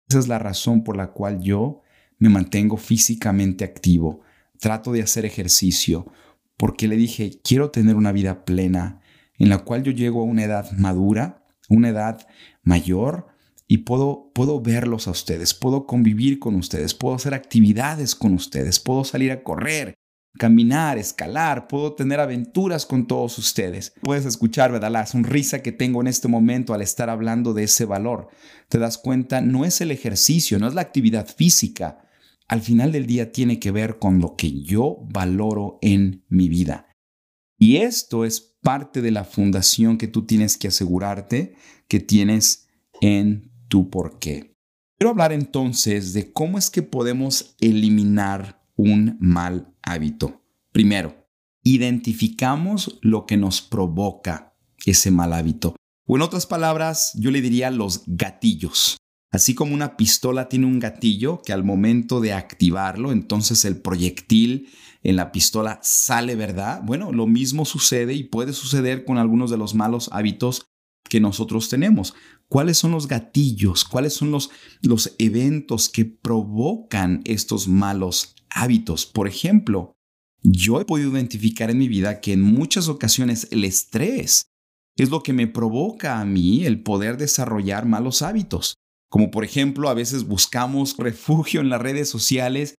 esa 0.08 0.18
es 0.18 0.28
la 0.28 0.38
razón 0.38 0.84
por 0.84 0.96
la 0.96 1.12
cual 1.12 1.40
yo 1.40 1.82
me 2.18 2.28
mantengo 2.28 2.76
físicamente 2.76 3.64
activo. 3.64 4.20
Trato 4.58 4.92
de 4.92 5.02
hacer 5.02 5.24
ejercicio 5.24 6.12
porque 6.56 6.88
le 6.88 6.96
dije, 6.96 7.40
quiero 7.42 7.70
tener 7.70 7.96
una 7.96 8.12
vida 8.12 8.44
plena 8.44 9.00
en 9.38 9.48
la 9.48 9.58
cual 9.58 9.82
yo 9.82 9.92
llego 9.92 10.20
a 10.20 10.24
una 10.24 10.44
edad 10.44 10.70
madura 10.72 11.39
una 11.70 11.88
edad 11.88 12.26
mayor 12.62 13.28
y 13.66 13.78
puedo, 13.78 14.30
puedo 14.34 14.60
verlos 14.60 15.08
a 15.08 15.12
ustedes, 15.12 15.54
puedo 15.54 15.86
convivir 15.86 16.38
con 16.38 16.56
ustedes, 16.56 16.92
puedo 16.92 17.14
hacer 17.14 17.32
actividades 17.32 18.14
con 18.14 18.34
ustedes, 18.34 18.80
puedo 18.80 19.04
salir 19.04 19.30
a 19.30 19.42
correr, 19.42 19.94
caminar, 20.38 20.98
escalar, 20.98 21.68
puedo 21.68 21.94
tener 21.94 22.20
aventuras 22.20 22.84
con 22.84 23.06
todos 23.06 23.38
ustedes. 23.38 23.94
Puedes 24.02 24.26
escuchar, 24.26 24.72
¿verdad? 24.72 24.90
La 24.90 25.06
sonrisa 25.06 25.62
que 25.62 25.72
tengo 25.72 26.00
en 26.00 26.08
este 26.08 26.28
momento 26.28 26.74
al 26.74 26.82
estar 26.82 27.10
hablando 27.10 27.54
de 27.54 27.64
ese 27.64 27.84
valor. 27.84 28.28
Te 28.68 28.78
das 28.78 28.98
cuenta, 28.98 29.40
no 29.40 29.64
es 29.64 29.80
el 29.80 29.90
ejercicio, 29.90 30.58
no 30.58 30.66
es 30.66 30.74
la 30.74 30.82
actividad 30.82 31.26
física. 31.26 32.08
Al 32.48 32.62
final 32.62 32.90
del 32.90 33.06
día 33.06 33.30
tiene 33.30 33.60
que 33.60 33.70
ver 33.70 33.98
con 33.98 34.18
lo 34.18 34.34
que 34.34 34.62
yo 34.62 34.98
valoro 35.08 35.78
en 35.82 36.24
mi 36.28 36.48
vida. 36.48 36.88
Y 37.56 37.76
esto 37.76 38.24
es 38.24 38.49
parte 38.62 39.02
de 39.02 39.10
la 39.10 39.24
fundación 39.24 39.98
que 39.98 40.08
tú 40.08 40.26
tienes 40.26 40.56
que 40.56 40.68
asegurarte 40.68 41.54
que 41.88 42.00
tienes 42.00 42.68
en 43.00 43.50
tu 43.68 43.90
porqué. 43.90 44.54
Quiero 44.98 45.10
hablar 45.10 45.32
entonces 45.32 46.12
de 46.12 46.32
cómo 46.32 46.58
es 46.58 46.70
que 46.70 46.82
podemos 46.82 47.56
eliminar 47.60 48.62
un 48.76 49.16
mal 49.20 49.74
hábito. 49.82 50.42
Primero, 50.72 51.26
identificamos 51.64 52.98
lo 53.02 53.26
que 53.26 53.36
nos 53.36 53.60
provoca 53.60 54.54
ese 54.86 55.10
mal 55.10 55.32
hábito. 55.32 55.74
O 56.06 56.16
en 56.16 56.22
otras 56.22 56.46
palabras, 56.46 57.12
yo 57.14 57.30
le 57.30 57.40
diría 57.40 57.70
los 57.70 58.02
gatillos. 58.06 58.98
Así 59.32 59.54
como 59.54 59.74
una 59.74 59.96
pistola 59.96 60.48
tiene 60.48 60.66
un 60.66 60.80
gatillo 60.80 61.40
que 61.42 61.52
al 61.52 61.62
momento 61.62 62.20
de 62.20 62.32
activarlo, 62.32 63.12
entonces 63.12 63.64
el 63.64 63.80
proyectil 63.80 64.68
en 65.02 65.16
la 65.16 65.32
pistola 65.32 65.80
sale, 65.82 66.34
¿verdad? 66.36 66.82
Bueno, 66.84 67.12
lo 67.12 67.26
mismo 67.26 67.64
sucede 67.64 68.14
y 68.14 68.24
puede 68.24 68.52
suceder 68.52 69.04
con 69.04 69.18
algunos 69.18 69.50
de 69.50 69.56
los 69.56 69.74
malos 69.74 70.10
hábitos 70.12 70.66
que 71.08 71.20
nosotros 71.20 71.68
tenemos. 71.68 72.14
¿Cuáles 72.48 72.78
son 72.78 72.92
los 72.92 73.08
gatillos? 73.08 73.84
¿Cuáles 73.84 74.14
son 74.14 74.30
los, 74.30 74.50
los 74.82 75.14
eventos 75.18 75.88
que 75.88 76.04
provocan 76.04 77.22
estos 77.24 77.68
malos 77.68 78.34
hábitos? 78.50 79.06
Por 79.06 79.28
ejemplo, 79.28 79.92
yo 80.42 80.80
he 80.80 80.84
podido 80.84 81.10
identificar 81.12 81.70
en 81.70 81.78
mi 81.78 81.88
vida 81.88 82.20
que 82.20 82.32
en 82.32 82.42
muchas 82.42 82.88
ocasiones 82.88 83.48
el 83.50 83.64
estrés 83.64 84.46
es 84.96 85.10
lo 85.10 85.22
que 85.22 85.32
me 85.32 85.46
provoca 85.46 86.20
a 86.20 86.24
mí 86.24 86.64
el 86.64 86.82
poder 86.82 87.16
desarrollar 87.16 87.86
malos 87.86 88.22
hábitos. 88.22 88.74
Como 89.08 89.30
por 89.30 89.44
ejemplo, 89.44 89.88
a 89.88 89.94
veces 89.94 90.24
buscamos 90.24 90.96
refugio 90.96 91.60
en 91.60 91.68
las 91.68 91.80
redes 91.80 92.08
sociales 92.08 92.74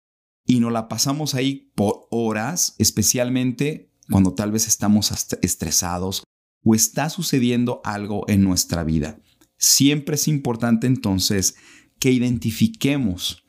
y 0.45 0.59
nos 0.59 0.71
la 0.71 0.87
pasamos 0.87 1.35
ahí 1.35 1.71
por 1.75 2.07
horas, 2.09 2.75
especialmente 2.77 3.91
cuando 4.09 4.33
tal 4.33 4.51
vez 4.51 4.67
estamos 4.67 5.11
estresados 5.41 6.23
o 6.63 6.75
está 6.75 7.09
sucediendo 7.09 7.81
algo 7.83 8.25
en 8.27 8.43
nuestra 8.43 8.83
vida. 8.83 9.19
Siempre 9.57 10.15
es 10.15 10.27
importante 10.27 10.87
entonces 10.87 11.55
que 11.99 12.11
identifiquemos 12.11 13.45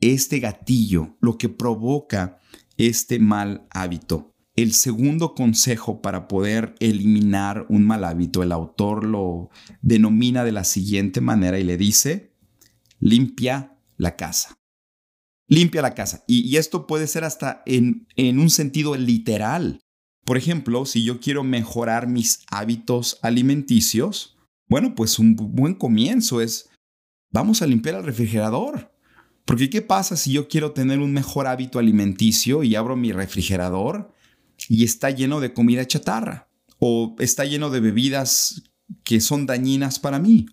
este 0.00 0.38
gatillo, 0.38 1.16
lo 1.20 1.36
que 1.36 1.48
provoca 1.48 2.38
este 2.76 3.18
mal 3.18 3.66
hábito. 3.70 4.32
El 4.54 4.72
segundo 4.72 5.34
consejo 5.34 6.00
para 6.00 6.26
poder 6.26 6.74
eliminar 6.80 7.66
un 7.68 7.86
mal 7.86 8.04
hábito, 8.04 8.42
el 8.42 8.52
autor 8.52 9.04
lo 9.04 9.50
denomina 9.82 10.44
de 10.44 10.52
la 10.52 10.64
siguiente 10.64 11.20
manera 11.20 11.58
y 11.58 11.64
le 11.64 11.76
dice, 11.76 12.34
limpia 12.98 13.78
la 13.96 14.16
casa. 14.16 14.57
Limpia 15.48 15.80
la 15.80 15.94
casa. 15.94 16.24
Y, 16.26 16.56
esto 16.56 16.86
puede 16.86 17.06
ser 17.06 17.24
hasta 17.24 17.62
en, 17.64 18.06
en 18.16 18.38
un 18.38 18.50
sentido 18.50 18.94
literal. 18.96 19.80
Por 20.24 20.36
ejemplo, 20.36 20.84
si 20.84 21.02
yo 21.02 21.20
quiero 21.20 21.42
mejorar 21.42 22.06
mis 22.06 22.44
hábitos 22.50 23.18
alimenticios, 23.22 24.36
bueno, 24.68 24.94
pues 24.94 25.18
un 25.18 25.34
buen 25.34 25.74
comienzo 25.74 26.42
es, 26.42 26.68
vamos 27.30 27.62
a 27.62 27.66
limpiar 27.66 27.94
el 27.94 28.04
refrigerador. 28.04 28.92
Porque 29.46 29.70
¿qué 29.70 29.80
pasa 29.80 30.14
si 30.14 30.32
yo 30.32 30.46
quiero 30.46 30.72
tener 30.72 30.98
un 30.98 31.14
mejor 31.14 31.46
hábito 31.46 31.78
alimenticio 31.78 32.62
y 32.62 32.74
abro 32.74 32.96
mi 32.96 33.12
refrigerador 33.12 34.12
y 34.68 34.84
está 34.84 35.08
lleno 35.08 35.40
de 35.40 35.54
comida 35.54 35.86
chatarra? 35.86 36.50
O 36.78 37.16
está 37.18 37.46
lleno 37.46 37.70
de 37.70 37.80
bebidas 37.80 38.62
que 39.04 39.22
son 39.22 39.46
dañinas 39.46 39.98
para 39.98 40.18
mí. 40.18 40.44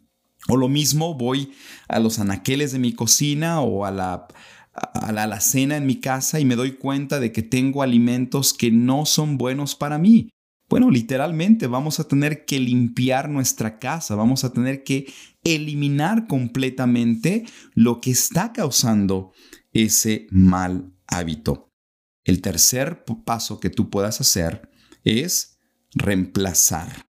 O 0.47 0.55
lo 0.55 0.69
mismo 0.69 1.15
voy 1.15 1.51
a 1.89 1.99
los 1.99 2.19
anaqueles 2.19 2.71
de 2.71 2.79
mi 2.79 2.93
cocina 2.93 3.60
o 3.60 3.84
a 3.86 3.91
la, 3.91 4.27
a 4.75 5.11
la 5.11 5.23
alacena 5.23 5.77
en 5.77 5.85
mi 5.85 5.99
casa 5.99 6.39
y 6.39 6.45
me 6.45 6.55
doy 6.55 6.73
cuenta 6.73 7.19
de 7.19 7.31
que 7.31 7.41
tengo 7.43 7.81
alimentos 7.81 8.53
que 8.53 8.71
no 8.71 9.05
son 9.05 9.38
buenos 9.38 9.75
para 9.75 9.97
mí. 9.97 10.29
Bueno, 10.67 10.89
literalmente 10.89 11.67
vamos 11.67 11.99
a 11.99 12.07
tener 12.07 12.45
que 12.45 12.59
limpiar 12.59 13.29
nuestra 13.29 13.77
casa, 13.77 14.15
vamos 14.15 14.43
a 14.43 14.51
tener 14.51 14.83
que 14.83 15.05
eliminar 15.43 16.27
completamente 16.27 17.45
lo 17.75 18.01
que 18.01 18.11
está 18.11 18.51
causando 18.51 19.31
ese 19.73 20.27
mal 20.31 20.91
hábito. 21.07 21.69
El 22.23 22.41
tercer 22.41 23.05
paso 23.25 23.59
que 23.59 23.69
tú 23.69 23.91
puedas 23.91 24.19
hacer 24.21 24.69
es 25.03 25.59
reemplazar. 25.93 27.05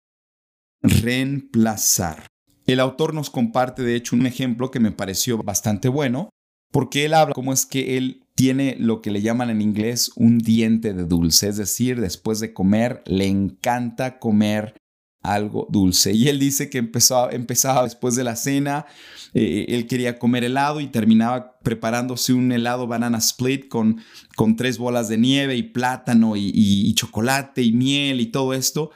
Reemplazar. 0.81 2.25
El 2.65 2.79
autor 2.79 3.13
nos 3.13 3.29
comparte 3.29 3.83
de 3.83 3.95
hecho 3.95 4.15
un 4.15 4.25
ejemplo 4.25 4.71
que 4.71 4.79
me 4.79 4.91
pareció 4.91 5.37
bastante 5.37 5.89
bueno, 5.89 6.29
porque 6.73 7.05
él 7.05 7.13
habla 7.13 7.35
como 7.35 7.53
es 7.53 7.67
que 7.67 7.97
él 7.97 8.25
tiene 8.33 8.75
lo 8.79 9.03
que 9.03 9.11
le 9.11 9.21
llaman 9.21 9.51
en 9.51 9.61
inglés 9.61 10.11
un 10.15 10.39
diente 10.39 10.95
de 10.95 11.05
dulce, 11.05 11.47
es 11.47 11.57
decir, 11.57 12.01
después 12.01 12.39
de 12.39 12.51
comer 12.51 13.03
le 13.05 13.27
encanta 13.27 14.17
comer 14.17 14.75
algo 15.21 15.67
dulce. 15.69 16.13
Y 16.13 16.29
él 16.29 16.39
dice 16.39 16.71
que 16.71 16.79
empezó, 16.79 17.29
empezaba 17.29 17.83
después 17.83 18.15
de 18.15 18.23
la 18.23 18.35
cena, 18.35 18.87
eh, 19.35 19.67
él 19.69 19.85
quería 19.85 20.17
comer 20.17 20.43
helado 20.43 20.81
y 20.81 20.87
terminaba 20.87 21.59
preparándose 21.59 22.33
un 22.33 22.51
helado 22.51 22.87
banana 22.87 23.19
split 23.19 23.67
con, 23.67 24.01
con 24.35 24.55
tres 24.55 24.79
bolas 24.79 25.07
de 25.07 25.19
nieve 25.19 25.55
y 25.55 25.61
plátano 25.61 26.35
y 26.35 26.91
chocolate 26.95 27.61
y 27.61 27.71
miel 27.71 28.19
y 28.19 28.31
todo 28.31 28.55
esto. 28.55 28.89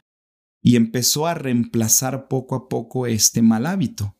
Y 0.63 0.77
empezó 0.77 1.27
a 1.27 1.35
reemplazar 1.35 2.27
poco 2.27 2.55
a 2.55 2.67
poco 2.69 3.05
este 3.05 3.43
mal 3.43 3.67
hábito. 3.67 4.16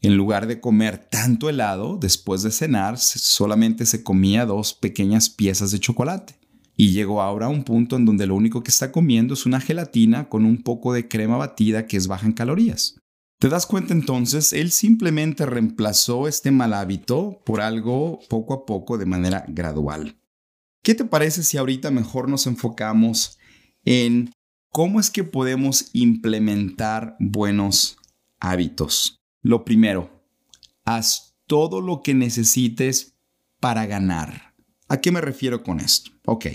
En 0.00 0.16
lugar 0.16 0.46
de 0.46 0.60
comer 0.60 0.98
tanto 0.98 1.48
helado, 1.48 1.98
después 2.00 2.42
de 2.42 2.52
cenar 2.52 2.98
solamente 2.98 3.84
se 3.84 4.04
comía 4.04 4.46
dos 4.46 4.74
pequeñas 4.74 5.28
piezas 5.28 5.72
de 5.72 5.80
chocolate. 5.80 6.38
Y 6.76 6.92
llegó 6.92 7.20
ahora 7.20 7.46
a 7.46 7.48
un 7.48 7.64
punto 7.64 7.96
en 7.96 8.04
donde 8.04 8.28
lo 8.28 8.36
único 8.36 8.62
que 8.62 8.70
está 8.70 8.92
comiendo 8.92 9.34
es 9.34 9.46
una 9.46 9.60
gelatina 9.60 10.28
con 10.28 10.44
un 10.44 10.62
poco 10.62 10.92
de 10.92 11.08
crema 11.08 11.36
batida 11.36 11.88
que 11.88 11.96
es 11.96 12.06
baja 12.06 12.26
en 12.26 12.32
calorías. 12.32 12.94
¿Te 13.40 13.48
das 13.48 13.66
cuenta 13.66 13.92
entonces? 13.92 14.52
Él 14.52 14.70
simplemente 14.70 15.44
reemplazó 15.46 16.28
este 16.28 16.52
mal 16.52 16.74
hábito 16.74 17.40
por 17.44 17.60
algo 17.60 18.20
poco 18.28 18.54
a 18.54 18.64
poco 18.64 18.98
de 18.98 19.06
manera 19.06 19.44
gradual. 19.48 20.20
¿Qué 20.84 20.94
te 20.94 21.04
parece 21.04 21.42
si 21.42 21.56
ahorita 21.56 21.90
mejor 21.90 22.28
nos 22.28 22.46
enfocamos 22.46 23.38
en 23.84 24.32
cómo 24.70 25.00
es 25.00 25.10
que 25.10 25.24
podemos 25.24 25.90
implementar 25.92 27.16
buenos 27.18 27.98
hábitos? 28.38 29.17
Lo 29.48 29.64
primero, 29.64 30.10
haz 30.84 31.38
todo 31.46 31.80
lo 31.80 32.02
que 32.02 32.12
necesites 32.12 33.16
para 33.60 33.86
ganar. 33.86 34.54
¿A 34.88 34.98
qué 35.00 35.10
me 35.10 35.22
refiero 35.22 35.62
con 35.62 35.80
esto? 35.80 36.10
Ok. 36.26 36.48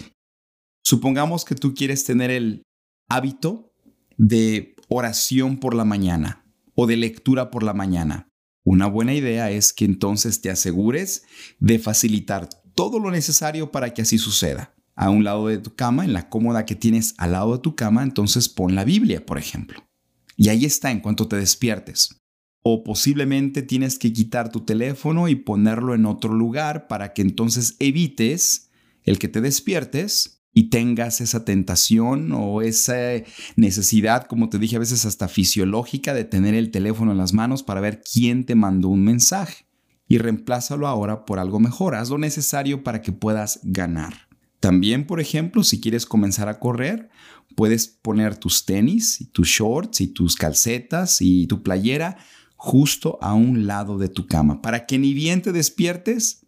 Supongamos 0.84 1.44
que 1.44 1.56
tú 1.56 1.74
quieres 1.74 2.06
tener 2.06 2.30
el 2.30 2.62
hábito 3.10 3.74
de 4.16 4.76
oración 4.90 5.58
por 5.58 5.74
la 5.74 5.86
mañana 5.86 6.46
o 6.76 6.86
de 6.86 6.98
lectura 6.98 7.50
por 7.50 7.64
la 7.64 7.74
mañana. 7.74 8.30
Una 8.64 8.86
buena 8.86 9.16
idea 9.16 9.50
es 9.50 9.74
que 9.74 9.86
entonces 9.86 10.42
te 10.42 10.52
asegures 10.52 11.24
de 11.58 11.80
facilitar 11.80 12.48
todo 12.76 13.00
lo 13.00 13.10
necesario 13.10 13.72
para 13.72 13.92
que 13.96 14.04
así 14.04 14.20
suceda. 14.20 14.76
A 14.94 15.10
un 15.10 15.24
lado 15.24 15.48
de 15.48 15.58
tu 15.58 15.74
cama, 15.74 16.06
en 16.06 16.14
la 16.14 16.30
cómoda 16.30 16.68
que 16.68 16.76
tienes 16.76 17.16
al 17.18 17.32
lado 17.32 17.54
de 17.54 17.64
tu 17.64 17.76
cama, 17.76 18.04
entonces 18.04 18.50
pon 18.50 18.76
la 18.76 18.84
Biblia, 18.84 19.26
por 19.26 19.40
ejemplo. 19.40 19.84
Y 20.38 20.50
ahí 20.50 20.66
está 20.66 20.92
en 20.92 21.00
cuanto 21.00 21.28
te 21.28 21.38
despiertes. 21.38 22.20
O 22.64 22.84
posiblemente 22.84 23.62
tienes 23.62 24.00
que 24.00 24.12
quitar 24.12 24.52
tu 24.52 24.62
teléfono 24.62 25.28
y 25.28 25.36
ponerlo 25.36 25.94
en 25.94 26.06
otro 26.06 26.34
lugar 26.34 26.88
para 26.88 27.14
que 27.14 27.22
entonces 27.22 27.76
evites 27.80 28.70
el 29.04 29.20
que 29.20 29.28
te 29.28 29.42
despiertes 29.42 30.42
y 30.54 30.70
tengas 30.70 31.20
esa 31.20 31.46
tentación 31.46 32.32
o 32.32 32.62
esa 32.62 32.96
necesidad, 33.56 34.28
como 34.28 34.50
te 34.50 34.60
dije 34.60 34.76
a 34.76 34.80
veces 34.80 35.06
hasta 35.06 35.28
fisiológica, 35.28 36.14
de 36.14 36.26
tener 36.26 36.54
el 36.54 36.72
teléfono 36.72 37.12
en 37.12 37.18
las 37.18 37.34
manos 37.34 37.64
para 37.64 37.82
ver 37.82 38.02
quién 38.02 38.46
te 38.46 38.56
mandó 38.56 38.90
un 38.90 39.04
mensaje. 39.04 39.66
Y 40.08 40.20
reemplázalo 40.20 40.88
ahora 40.88 41.26
por 41.26 41.40
algo 41.40 41.60
mejor. 41.60 41.96
Haz 41.96 42.10
lo 42.10 42.18
necesario 42.18 42.84
para 42.84 43.02
que 43.02 43.12
puedas 43.12 43.60
ganar. 43.64 44.28
También, 44.60 45.08
por 45.08 45.20
ejemplo, 45.20 45.64
si 45.64 45.82
quieres 45.82 46.06
comenzar 46.06 46.50
a 46.50 46.60
correr, 46.60 47.10
puedes 47.56 47.88
poner 47.88 48.38
tus 48.38 48.66
tenis, 48.66 49.20
y 49.22 49.26
tus 49.26 49.48
shorts 49.48 50.02
y 50.02 50.08
tus 50.08 50.36
calcetas 50.36 51.22
y 51.22 51.48
tu 51.48 51.64
playera 51.64 52.18
justo 52.66 53.20
a 53.22 53.34
un 53.34 53.68
lado 53.68 53.98
de 53.98 54.08
tu 54.08 54.26
cama, 54.26 54.62
para 54.62 54.86
que 54.86 54.98
ni 54.98 55.14
bien 55.14 55.42
te 55.42 55.52
despiertes, 55.52 56.46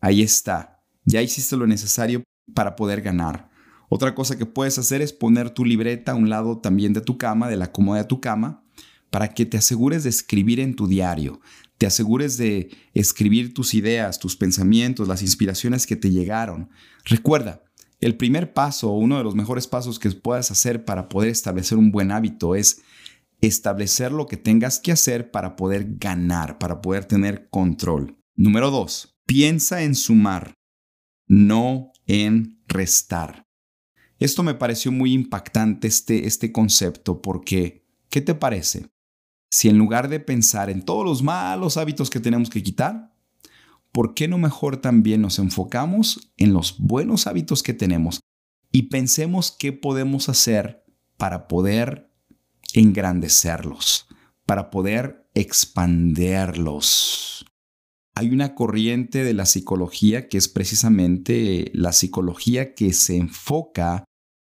ahí 0.00 0.22
está, 0.22 0.82
ya 1.04 1.20
hiciste 1.20 1.54
lo 1.58 1.66
necesario 1.66 2.22
para 2.54 2.76
poder 2.76 3.02
ganar. 3.02 3.50
Otra 3.90 4.14
cosa 4.14 4.38
que 4.38 4.46
puedes 4.46 4.78
hacer 4.78 5.02
es 5.02 5.12
poner 5.12 5.50
tu 5.50 5.66
libreta 5.66 6.12
a 6.12 6.14
un 6.14 6.30
lado 6.30 6.60
también 6.60 6.94
de 6.94 7.02
tu 7.02 7.18
cama, 7.18 7.50
de 7.50 7.58
la 7.58 7.72
cómoda 7.72 7.98
de 7.98 8.08
tu 8.08 8.22
cama, 8.22 8.64
para 9.10 9.28
que 9.28 9.44
te 9.44 9.58
asegures 9.58 10.04
de 10.04 10.08
escribir 10.08 10.60
en 10.60 10.74
tu 10.76 10.86
diario, 10.86 11.42
te 11.76 11.84
asegures 11.84 12.38
de 12.38 12.74
escribir 12.94 13.52
tus 13.52 13.74
ideas, 13.74 14.18
tus 14.18 14.36
pensamientos, 14.36 15.08
las 15.08 15.20
inspiraciones 15.20 15.86
que 15.86 15.96
te 15.96 16.10
llegaron. 16.10 16.70
Recuerda, 17.04 17.62
el 18.00 18.16
primer 18.16 18.54
paso, 18.54 18.92
uno 18.92 19.18
de 19.18 19.24
los 19.24 19.34
mejores 19.34 19.66
pasos 19.66 19.98
que 19.98 20.10
puedas 20.10 20.50
hacer 20.50 20.86
para 20.86 21.10
poder 21.10 21.28
establecer 21.28 21.76
un 21.76 21.92
buen 21.92 22.12
hábito 22.12 22.54
es 22.54 22.80
establecer 23.46 24.12
lo 24.12 24.26
que 24.26 24.36
tengas 24.36 24.78
que 24.78 24.92
hacer 24.92 25.30
para 25.30 25.56
poder 25.56 25.96
ganar, 25.98 26.58
para 26.58 26.80
poder 26.80 27.04
tener 27.04 27.48
control. 27.50 28.18
Número 28.36 28.70
dos, 28.70 29.18
piensa 29.26 29.82
en 29.82 29.94
sumar, 29.94 30.54
no 31.26 31.92
en 32.06 32.62
restar. 32.66 33.44
Esto 34.18 34.42
me 34.42 34.54
pareció 34.54 34.92
muy 34.92 35.12
impactante 35.12 35.88
este, 35.88 36.26
este 36.26 36.52
concepto 36.52 37.20
porque, 37.20 37.86
¿qué 38.10 38.20
te 38.20 38.34
parece? 38.34 38.86
Si 39.50 39.68
en 39.68 39.78
lugar 39.78 40.08
de 40.08 40.20
pensar 40.20 40.70
en 40.70 40.82
todos 40.82 41.04
los 41.04 41.22
malos 41.22 41.76
hábitos 41.76 42.10
que 42.10 42.20
tenemos 42.20 42.50
que 42.50 42.62
quitar, 42.62 43.12
¿por 43.92 44.14
qué 44.14 44.28
no 44.28 44.38
mejor 44.38 44.78
también 44.78 45.20
nos 45.20 45.38
enfocamos 45.38 46.32
en 46.36 46.52
los 46.52 46.78
buenos 46.78 47.26
hábitos 47.26 47.62
que 47.62 47.74
tenemos 47.74 48.20
y 48.72 48.84
pensemos 48.84 49.52
qué 49.52 49.72
podemos 49.72 50.28
hacer 50.28 50.84
para 51.16 51.46
poder 51.46 52.13
engrandecerlos, 52.74 54.06
para 54.44 54.70
poder 54.70 55.26
expanderlos? 55.34 57.46
Hay 58.14 58.30
una 58.30 58.54
corriente 58.54 59.24
de 59.24 59.34
la 59.34 59.46
psicología 59.46 60.28
que 60.28 60.36
es 60.36 60.48
precisamente 60.48 61.70
la 61.74 61.92
psicología 61.92 62.74
que 62.74 62.92
se 62.92 63.16
enfoca 63.16 64.04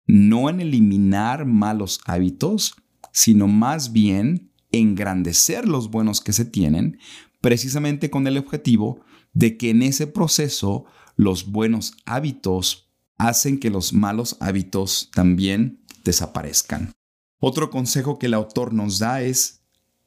no 0.07 0.49
en 0.49 0.59
eliminar 0.59 1.45
malos 1.45 1.99
hábitos, 2.05 2.75
sino 3.11 3.47
más 3.47 3.91
bien 3.91 4.51
engrandecer 4.71 5.67
los 5.67 5.89
buenos 5.89 6.21
que 6.21 6.33
se 6.33 6.45
tienen, 6.45 6.99
precisamente 7.41 8.09
con 8.09 8.27
el 8.27 8.37
objetivo 8.37 9.01
de 9.33 9.57
que 9.57 9.69
en 9.69 9.83
ese 9.83 10.07
proceso 10.07 10.85
los 11.15 11.51
buenos 11.51 11.93
hábitos 12.05 12.91
hacen 13.17 13.59
que 13.59 13.69
los 13.69 13.93
malos 13.93 14.37
hábitos 14.41 15.09
también 15.13 15.81
desaparezcan. 16.03 16.91
Otro 17.39 17.69
consejo 17.69 18.17
que 18.17 18.27
el 18.27 18.33
autor 18.33 18.73
nos 18.73 18.99
da 18.99 19.21
es, 19.21 19.65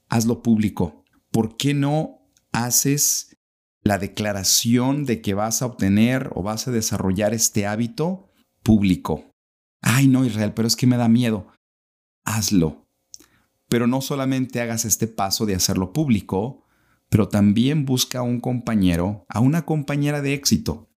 hazlo 0.09 0.43
público. 0.43 1.05
¿Por 1.31 1.57
qué 1.57 1.75
no 1.75 2.21
haces 2.53 3.37
la 3.83 3.99
declaración 3.99 5.05
de 5.05 5.21
que 5.21 5.35
vas 5.35 5.63
a 5.63 5.67
obtener 5.67 6.31
o 6.35 6.43
vas 6.43 6.69
a 6.69 6.71
desarrollar 6.71 7.35
este 7.35 7.67
hábito 7.67 8.31
público? 8.63 9.31
Ay, 9.81 10.09
no, 10.09 10.25
Israel, 10.25 10.55
pero 10.55 10.67
es 10.67 10.77
que 10.77 10.87
me 10.87 10.97
da 10.97 11.09
miedo. 11.09 11.47
Hazlo. 12.25 12.87
Pero 13.69 13.87
no 13.87 14.01
solamente 14.01 14.61
hagas 14.61 14.85
este 14.85 15.07
paso 15.07 15.45
de 15.47 15.55
hacerlo 15.55 15.93
público, 15.93 16.65
pero 17.11 17.29
también 17.29 17.85
busca 17.85 18.21
a 18.21 18.23
un 18.23 18.41
compañero, 18.41 19.25
a 19.29 19.41
una 19.41 19.65
compañera 19.65 20.23
de 20.23 20.35
éxito. 20.35 20.91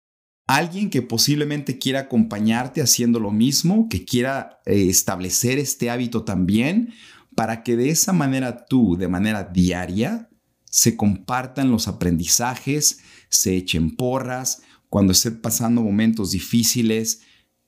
Alguien 0.50 0.90
que 0.90 1.00
posiblemente 1.00 1.78
quiera 1.78 2.00
acompañarte 2.00 2.82
haciendo 2.82 3.20
lo 3.20 3.30
mismo, 3.30 3.88
que 3.88 4.04
quiera 4.04 4.60
eh, 4.66 4.88
establecer 4.88 5.60
este 5.60 5.90
hábito 5.90 6.24
también, 6.24 6.92
para 7.36 7.62
que 7.62 7.76
de 7.76 7.90
esa 7.90 8.12
manera 8.12 8.66
tú, 8.66 8.96
de 8.96 9.06
manera 9.06 9.44
diaria, 9.44 10.28
se 10.64 10.96
compartan 10.96 11.70
los 11.70 11.86
aprendizajes, 11.86 12.98
se 13.28 13.54
echen 13.54 13.94
porras, 13.94 14.62
cuando 14.88 15.12
estén 15.12 15.40
pasando 15.40 15.82
momentos 15.82 16.32
difíciles, 16.32 17.20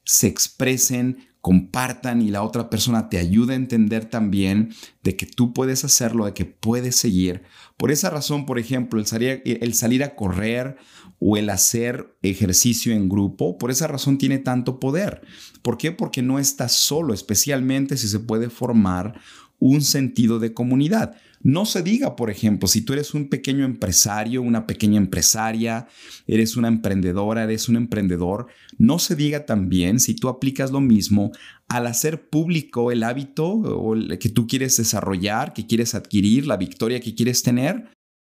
se 0.04 0.26
expresen, 0.26 1.28
compartan 1.42 2.22
y 2.22 2.30
la 2.30 2.42
otra 2.42 2.70
persona 2.70 3.10
te 3.10 3.18
ayude 3.18 3.52
a 3.52 3.56
entender 3.56 4.04
también 4.04 4.72
de 5.02 5.16
que 5.16 5.26
tú 5.26 5.52
puedes 5.52 5.84
hacerlo, 5.84 6.24
de 6.24 6.34
que 6.34 6.44
puedes 6.44 6.94
seguir. 6.94 7.42
Por 7.76 7.90
esa 7.90 8.10
razón, 8.10 8.46
por 8.46 8.60
ejemplo, 8.60 9.00
el 9.00 9.06
salir, 9.06 9.42
el 9.44 9.74
salir 9.74 10.04
a 10.04 10.14
correr 10.14 10.76
o 11.18 11.36
el 11.36 11.50
hacer 11.50 12.16
ejercicio 12.22 12.94
en 12.94 13.08
grupo, 13.08 13.58
por 13.58 13.72
esa 13.72 13.88
razón 13.88 14.18
tiene 14.18 14.38
tanto 14.38 14.78
poder. 14.78 15.22
¿Por 15.62 15.78
qué? 15.78 15.90
Porque 15.90 16.22
no 16.22 16.38
estás 16.38 16.72
solo, 16.72 17.12
especialmente 17.12 17.96
si 17.96 18.06
se 18.06 18.20
puede 18.20 18.48
formar 18.48 19.20
un 19.62 19.80
sentido 19.80 20.40
de 20.40 20.52
comunidad. 20.52 21.14
No 21.40 21.66
se 21.66 21.84
diga, 21.84 22.16
por 22.16 22.30
ejemplo, 22.30 22.66
si 22.66 22.82
tú 22.82 22.94
eres 22.94 23.14
un 23.14 23.28
pequeño 23.28 23.64
empresario, 23.64 24.42
una 24.42 24.66
pequeña 24.66 24.98
empresaria, 24.98 25.86
eres 26.26 26.56
una 26.56 26.66
emprendedora, 26.66 27.44
eres 27.44 27.68
un 27.68 27.76
emprendedor, 27.76 28.48
no 28.76 28.98
se 28.98 29.14
diga 29.14 29.46
también 29.46 30.00
si 30.00 30.14
tú 30.14 30.28
aplicas 30.28 30.72
lo 30.72 30.80
mismo 30.80 31.30
al 31.68 31.86
hacer 31.86 32.28
público 32.28 32.90
el 32.90 33.04
hábito 33.04 33.94
que 34.18 34.28
tú 34.30 34.48
quieres 34.48 34.76
desarrollar, 34.76 35.52
que 35.52 35.66
quieres 35.66 35.94
adquirir, 35.94 36.48
la 36.48 36.56
victoria 36.56 36.98
que 36.98 37.14
quieres 37.14 37.44
tener, 37.44 37.88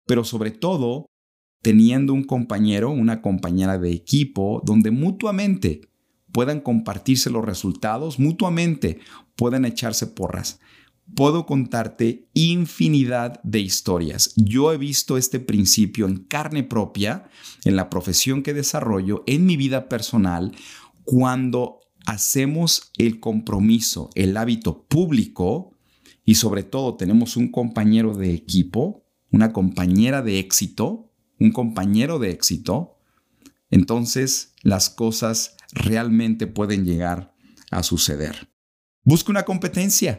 pero 0.06 0.24
sobre 0.24 0.52
todo 0.52 1.08
teniendo 1.62 2.14
un 2.14 2.24
compañero, 2.24 2.90
una 2.90 3.22
compañera 3.22 3.78
de 3.78 3.92
equipo 3.92 4.62
donde 4.66 4.92
mutuamente 4.92 5.82
puedan 6.32 6.62
compartirse 6.62 7.30
los 7.30 7.44
resultados, 7.44 8.18
mutuamente 8.18 9.00
puedan 9.36 9.66
echarse 9.66 10.08
porras 10.08 10.62
puedo 11.16 11.46
contarte 11.46 12.30
infinidad 12.34 13.42
de 13.44 13.60
historias. 13.60 14.34
Yo 14.36 14.72
he 14.72 14.78
visto 14.78 15.18
este 15.18 15.40
principio 15.40 16.06
en 16.08 16.18
carne 16.18 16.64
propia, 16.64 17.30
en 17.64 17.76
la 17.76 17.90
profesión 17.90 18.44
que 18.44 18.54
desarrollo, 18.54 19.24
en 19.28 19.46
mi 19.46 19.58
vida 19.58 19.90
personal, 19.90 20.52
cuando 21.04 21.80
hacemos 22.06 22.92
el 22.98 23.20
compromiso, 23.20 24.10
el 24.16 24.38
hábito 24.38 24.86
público 24.86 25.72
y 26.24 26.36
sobre 26.36 26.64
todo 26.64 26.96
tenemos 26.96 27.38
un 27.38 27.52
compañero 27.52 28.14
de 28.14 28.34
equipo, 28.34 29.06
una 29.32 29.54
compañera 29.54 30.22
de 30.22 30.40
éxito, 30.40 31.12
un 31.40 31.52
compañero 31.52 32.20
de 32.20 32.32
éxito, 32.32 32.98
entonces 33.70 34.54
las 34.62 34.90
cosas 34.90 35.56
realmente 35.72 36.48
pueden 36.48 36.86
llegar 36.86 37.34
a 37.72 37.84
suceder. 37.84 38.50
Busca 39.04 39.32
una 39.32 39.44
competencia. 39.44 40.18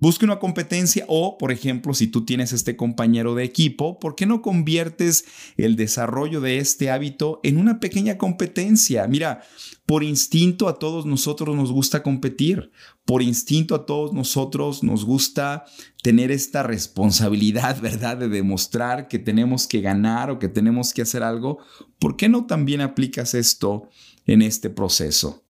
Busque 0.00 0.24
una 0.24 0.38
competencia 0.38 1.04
o, 1.08 1.38
por 1.38 1.50
ejemplo, 1.50 1.92
si 1.92 2.06
tú 2.06 2.24
tienes 2.24 2.52
este 2.52 2.76
compañero 2.76 3.34
de 3.34 3.42
equipo, 3.42 3.98
¿por 3.98 4.14
qué 4.14 4.26
no 4.26 4.42
conviertes 4.42 5.24
el 5.56 5.74
desarrollo 5.74 6.40
de 6.40 6.58
este 6.58 6.88
hábito 6.90 7.40
en 7.42 7.58
una 7.58 7.80
pequeña 7.80 8.16
competencia? 8.16 9.08
Mira, 9.08 9.42
por 9.86 10.04
instinto 10.04 10.68
a 10.68 10.78
todos 10.78 11.04
nosotros 11.04 11.56
nos 11.56 11.72
gusta 11.72 12.04
competir, 12.04 12.70
por 13.04 13.22
instinto 13.22 13.74
a 13.74 13.86
todos 13.86 14.12
nosotros 14.12 14.84
nos 14.84 15.04
gusta 15.04 15.64
tener 16.00 16.30
esta 16.30 16.62
responsabilidad, 16.62 17.80
¿verdad? 17.82 18.18
De 18.18 18.28
demostrar 18.28 19.08
que 19.08 19.18
tenemos 19.18 19.66
que 19.66 19.80
ganar 19.80 20.30
o 20.30 20.38
que 20.38 20.48
tenemos 20.48 20.94
que 20.94 21.02
hacer 21.02 21.24
algo. 21.24 21.58
¿Por 21.98 22.16
qué 22.16 22.28
no 22.28 22.46
también 22.46 22.82
aplicas 22.82 23.34
esto 23.34 23.88
en 24.26 24.42
este 24.42 24.70
proceso? 24.70 25.47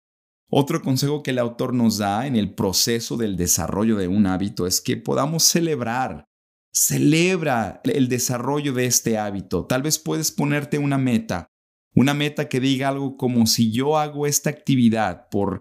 Otro 0.56 0.82
consejo 0.82 1.24
que 1.24 1.32
el 1.32 1.40
autor 1.40 1.74
nos 1.74 1.98
da 1.98 2.28
en 2.28 2.36
el 2.36 2.54
proceso 2.54 3.16
del 3.16 3.36
desarrollo 3.36 3.96
de 3.96 4.06
un 4.06 4.24
hábito 4.24 4.68
es 4.68 4.80
que 4.80 4.96
podamos 4.96 5.42
celebrar. 5.42 6.26
Celebra 6.72 7.80
el 7.82 8.08
desarrollo 8.08 8.72
de 8.72 8.86
este 8.86 9.18
hábito. 9.18 9.66
Tal 9.66 9.82
vez 9.82 9.98
puedes 9.98 10.30
ponerte 10.30 10.78
una 10.78 10.96
meta, 10.96 11.48
una 11.92 12.14
meta 12.14 12.48
que 12.48 12.60
diga 12.60 12.90
algo 12.90 13.16
como 13.16 13.48
si 13.48 13.72
yo 13.72 13.98
hago 13.98 14.28
esta 14.28 14.48
actividad 14.48 15.28
por 15.28 15.58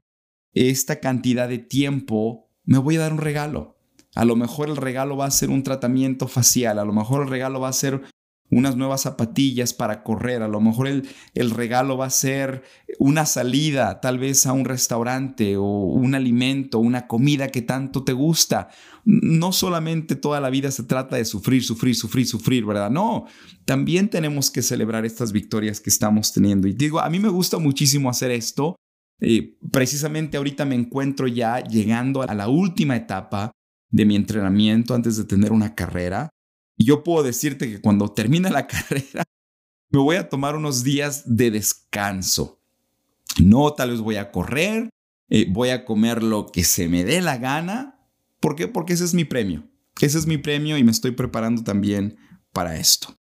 esta 0.54 1.00
cantidad 1.00 1.50
de 1.50 1.58
tiempo, 1.58 2.52
me 2.64 2.78
voy 2.78 2.98
a 2.98 3.00
dar 3.00 3.14
un 3.14 3.18
regalo. 3.18 3.80
A 4.14 4.26
lo 4.26 4.36
mejor 4.36 4.70
el 4.70 4.78
regalo 4.78 5.18
va 5.18 5.26
a 5.26 5.32
ser 5.32 5.50
un 5.50 5.64
tratamiento 5.64 6.28
facial, 6.28 6.78
a 6.78 6.86
lo 6.86 6.94
mejor 6.94 7.24
el 7.24 7.30
regalo 7.30 7.60
va 7.60 7.70
a 7.70 7.74
ser 7.74 8.04
unas 8.54 8.76
nuevas 8.76 9.02
zapatillas 9.02 9.74
para 9.74 10.04
correr, 10.04 10.44
a 10.44 10.48
lo 10.48 10.62
mejor 10.62 10.88
el, 10.88 11.08
el, 11.34 11.52
regalo 11.52 11.98
va 11.98 12.06
a 12.06 12.10
ser 12.10 12.64
una 13.00 13.26
salida 13.26 14.00
tal 14.00 14.20
vez 14.20 14.46
a 14.46 14.54
un 14.54 14.66
restaurante 14.66 15.58
o 15.58 15.64
un 15.64 16.16
alimento, 16.16 16.80
una 16.80 17.08
comida 17.08 17.48
que 17.50 17.62
tanto 17.62 18.04
te 18.04 18.14
gusta. 18.14 18.70
No 19.06 19.52
solamente 19.52 20.16
toda 20.16 20.40
la 20.40 20.50
vida 20.50 20.72
se 20.72 20.84
trata 20.84 21.18
de 21.18 21.26
sufrir, 21.26 21.64
sufrir, 21.64 21.96
sufrir, 21.96 22.28
sufrir, 22.28 22.66
¿verdad? 22.66 22.90
No, 22.90 23.26
también 23.66 24.10
tenemos 24.10 24.52
que 24.52 24.62
celebrar 24.62 25.06
estas 25.06 25.32
victorias 25.32 25.82
que 25.82 25.90
estamos 25.90 26.32
teniendo. 26.32 26.68
Y 26.68 26.74
digo, 26.74 27.00
a 27.00 27.10
mí 27.10 27.20
me 27.20 27.30
gusta 27.30 27.58
muchísimo 27.58 28.10
hacer 28.10 28.32
esto. 28.32 28.76
Eh, 29.20 29.58
precisamente 29.72 30.38
ahorita 30.38 30.66
me 30.66 30.76
encuentro 30.76 31.28
ya 31.28 31.62
llegando 31.62 32.22
a 32.24 32.34
la 32.34 32.48
última 32.48 32.96
etapa 32.96 33.52
de 33.90 34.06
mi 34.06 34.16
entrenamiento 34.16 34.96
antes 34.96 35.18
de 35.18 35.24
tener 35.24 35.52
una 35.52 35.76
carrera. 35.76 36.30
Yo 36.84 37.04
puedo 37.04 37.24
decirte 37.24 37.70
que 37.70 37.82
cuando 37.82 38.12
termine 38.12 38.50
la 38.50 38.68
carrera, 38.68 39.24
me 39.90 40.00
voy 40.00 40.16
a 40.16 40.30
tomar 40.30 40.56
unos 40.56 40.84
días 40.84 41.24
de 41.26 41.52
descanso. 41.52 42.60
No, 43.42 43.74
tal 43.74 43.92
vez 43.92 44.00
voy 44.00 44.16
a 44.16 44.32
correr, 44.32 44.90
eh, 45.30 45.48
voy 45.50 45.70
a 45.70 45.86
comer 45.86 46.24
lo 46.24 46.48
que 46.48 46.64
se 46.64 46.88
me 46.88 47.04
dé 47.04 47.22
la 47.22 47.38
gana. 47.38 48.00
¿Por 48.40 48.56
qué? 48.56 48.68
Porque 48.68 48.94
ese 48.94 49.06
es 49.06 49.14
mi 49.14 49.26
premio. 49.26 49.68
Ese 50.02 50.18
es 50.18 50.28
mi 50.28 50.38
premio 50.38 50.78
y 50.78 50.84
me 50.84 50.92
estoy 50.92 51.12
preparando 51.12 51.64
también 51.64 52.18
para 52.52 52.78
esto. 52.78 53.16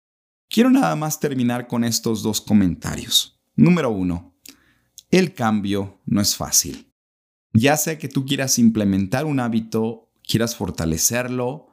Quiero 0.48 0.70
nada 0.70 0.96
más 0.96 1.20
terminar 1.20 1.66
con 1.66 1.84
estos 1.84 2.22
dos 2.22 2.40
comentarios. 2.40 3.40
Número 3.54 3.90
uno, 3.90 4.34
el 5.10 5.34
cambio 5.34 6.00
no 6.06 6.20
es 6.20 6.36
fácil. 6.36 6.90
Ya 7.52 7.76
sea 7.76 7.98
que 7.98 8.08
tú 8.08 8.24
quieras 8.24 8.58
implementar 8.58 9.26
un 9.26 9.40
hábito, 9.40 10.10
quieras 10.26 10.56
fortalecerlo, 10.56 11.71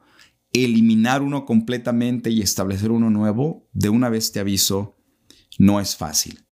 eliminar 0.52 1.22
uno 1.22 1.44
completamente 1.44 2.30
y 2.30 2.40
establecer 2.42 2.90
uno 2.90 3.10
nuevo, 3.10 3.68
de 3.72 3.88
una 3.88 4.08
vez 4.08 4.32
te 4.32 4.40
aviso, 4.40 4.96
no 5.58 5.80
es 5.80 5.96
fácil. 5.96 6.44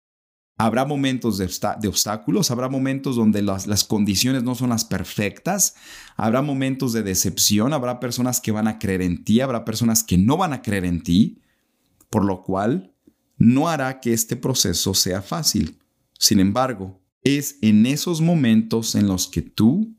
Habrá 0.57 0.85
momentos 0.85 1.39
de, 1.39 1.45
obstáculos, 1.89 2.51
habrá 2.51 2.69
momentos 2.69 3.15
donde 3.15 3.43
las, 3.43 3.69
las 3.69 3.85
condiciones 3.85 4.43
no 4.43 4.57
son 4.57 4.71
las 4.71 4.85
perfectas, 4.85 5.77
habrá 6.17 6.43
momentos 6.43 6.93
de 6.93 7.05
decepción, 7.05 7.73
habrá 7.73 8.01
personas 8.01 8.41
que 8.41 8.51
van 8.51 8.67
a 8.67 8.79
creer 8.81 9.03
en 9.03 9.23
ti, 9.23 9.41
habrá 9.41 9.65
personas 9.65 10.03
que 10.03 10.19
no 10.19 10.37
van 10.37 10.53
a 10.53 10.63
creer 10.63 10.85
en 10.85 11.03
ti, 11.03 11.43
por 12.11 12.25
lo 12.25 12.43
cual 12.43 12.93
no 13.37 13.69
hará 13.69 14.01
que 14.01 14.13
este 14.13 14.35
proceso 14.35 14.95
sea 14.95 15.23
fácil. 15.23 15.79
Sin 16.19 16.41
embargo, 16.41 17.01
es 17.23 17.59
en 17.63 17.87
esos 17.87 18.21
momentos 18.21 18.97
en 18.97 19.07
los 19.07 19.29
que 19.29 19.43
tú 19.43 19.97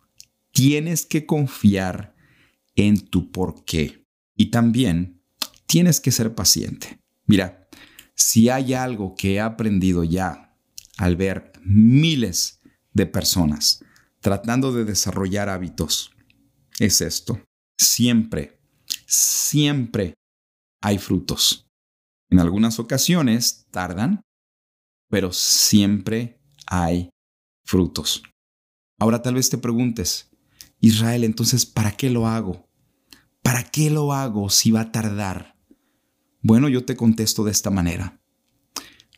tienes 0.52 1.06
que 1.06 1.26
confiar 1.26 2.16
en 2.88 3.00
tu 3.00 3.32
porqué. 3.32 4.06
Y 4.36 4.52
también 4.52 5.22
tienes 5.66 6.00
que 6.00 6.12
ser 6.12 6.36
paciente. 6.36 7.00
Mira, 7.26 7.68
si 8.16 8.50
hay 8.50 8.74
algo 8.74 9.16
que 9.16 9.36
he 9.36 9.40
aprendido 9.40 10.04
ya 10.04 10.56
al 10.98 11.16
ver 11.16 11.54
miles 11.64 12.60
de 12.94 13.06
personas 13.06 13.84
tratando 14.20 14.72
de 14.74 14.86
desarrollar 14.86 15.50
hábitos 15.50 16.12
es 16.80 17.02
esto. 17.02 17.42
Siempre, 17.78 18.60
siempre 19.06 20.16
hay 20.82 20.98
frutos. 20.98 21.68
En 22.30 22.40
algunas 22.40 22.80
ocasiones 22.80 23.66
tardan, 23.72 24.22
pero 25.10 25.32
siempre 25.32 26.42
hay 26.68 27.10
frutos. 27.66 28.24
Ahora 29.00 29.22
tal 29.22 29.36
vez 29.36 29.50
te 29.50 29.58
preguntes, 29.58 30.30
Israel, 30.80 31.24
entonces, 31.24 31.66
¿para 31.66 31.92
qué 31.92 32.10
lo 32.10 32.28
hago? 32.28 32.69
¿Para 33.42 33.64
qué 33.64 33.90
lo 33.90 34.14
hago 34.14 34.50
si 34.50 34.72
va 34.72 34.82
a 34.82 34.92
tardar? 34.92 35.56
Bueno, 36.42 36.70
yo 36.70 36.86
te 36.86 36.96
contesto 36.96 37.44
de 37.44 37.52
esta 37.52 37.70
manera. 37.70 38.22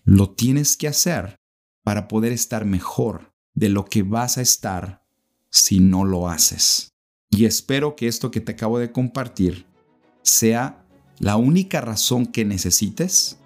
Lo 0.04 0.32
tienes 0.32 0.78
que 0.78 0.88
hacer 0.88 1.40
para 1.84 2.08
poder 2.08 2.32
estar 2.32 2.66
mejor 2.66 3.34
de 3.54 3.70
lo 3.70 3.86
que 3.86 4.04
vas 4.04 4.38
a 4.38 4.42
estar 4.42 5.04
si 5.50 5.80
no 5.80 6.06
lo 6.06 6.30
haces. 6.30 6.94
Y 7.30 7.46
espero 7.46 7.96
que 7.96 8.08
esto 8.08 8.32
que 8.32 8.42
te 8.42 8.54
acabo 8.54 8.80
de 8.80 8.92
compartir 8.92 9.66
sea 10.22 10.86
la 11.20 11.38
única 11.38 11.82
razón 11.82 12.26
que 12.26 12.46
necesites 12.46 13.38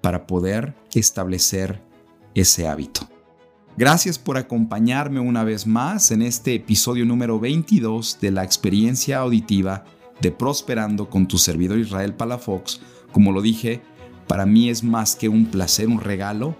para 0.00 0.26
poder 0.26 0.74
establecer 0.92 1.82
ese 2.34 2.66
hábito. 2.66 3.08
Gracias 3.76 4.18
por 4.18 4.36
acompañarme 4.36 5.20
una 5.20 5.44
vez 5.44 5.66
más 5.66 6.10
en 6.10 6.20
este 6.20 6.54
episodio 6.54 7.06
número 7.06 7.40
22 7.40 8.18
de 8.20 8.30
la 8.30 8.44
experiencia 8.44 9.18
auditiva 9.18 9.84
de 10.22 10.30
Prosperando 10.30 11.10
con 11.10 11.28
tu 11.28 11.36
servidor 11.36 11.78
Israel 11.78 12.14
Palafox. 12.14 12.80
Como 13.12 13.32
lo 13.32 13.42
dije, 13.42 13.82
para 14.26 14.46
mí 14.46 14.70
es 14.70 14.82
más 14.82 15.16
que 15.16 15.28
un 15.28 15.46
placer, 15.46 15.88
un 15.88 16.00
regalo 16.00 16.56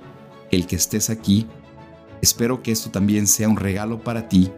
el 0.51 0.67
que 0.67 0.77
estés 0.77 1.09
aquí. 1.09 1.47
Espero 2.21 2.63
que 2.63 2.73
esto 2.73 2.91
también 2.91 3.27
sea 3.27 3.49
un 3.49 3.57
regalo 3.57 4.03
para 4.03 4.29
ti. 4.29 4.51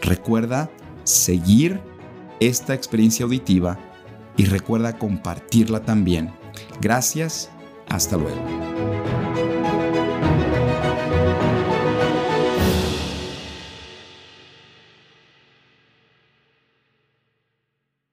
Recuerda 0.00 0.70
seguir 1.02 1.80
esta 2.40 2.74
experiencia 2.74 3.24
auditiva 3.24 3.78
y 4.36 4.46
recuerda 4.46 4.98
compartirla 4.98 5.82
también. 5.82 6.32
Gracias, 6.80 7.50
hasta 7.88 8.16
luego. 8.16 9.13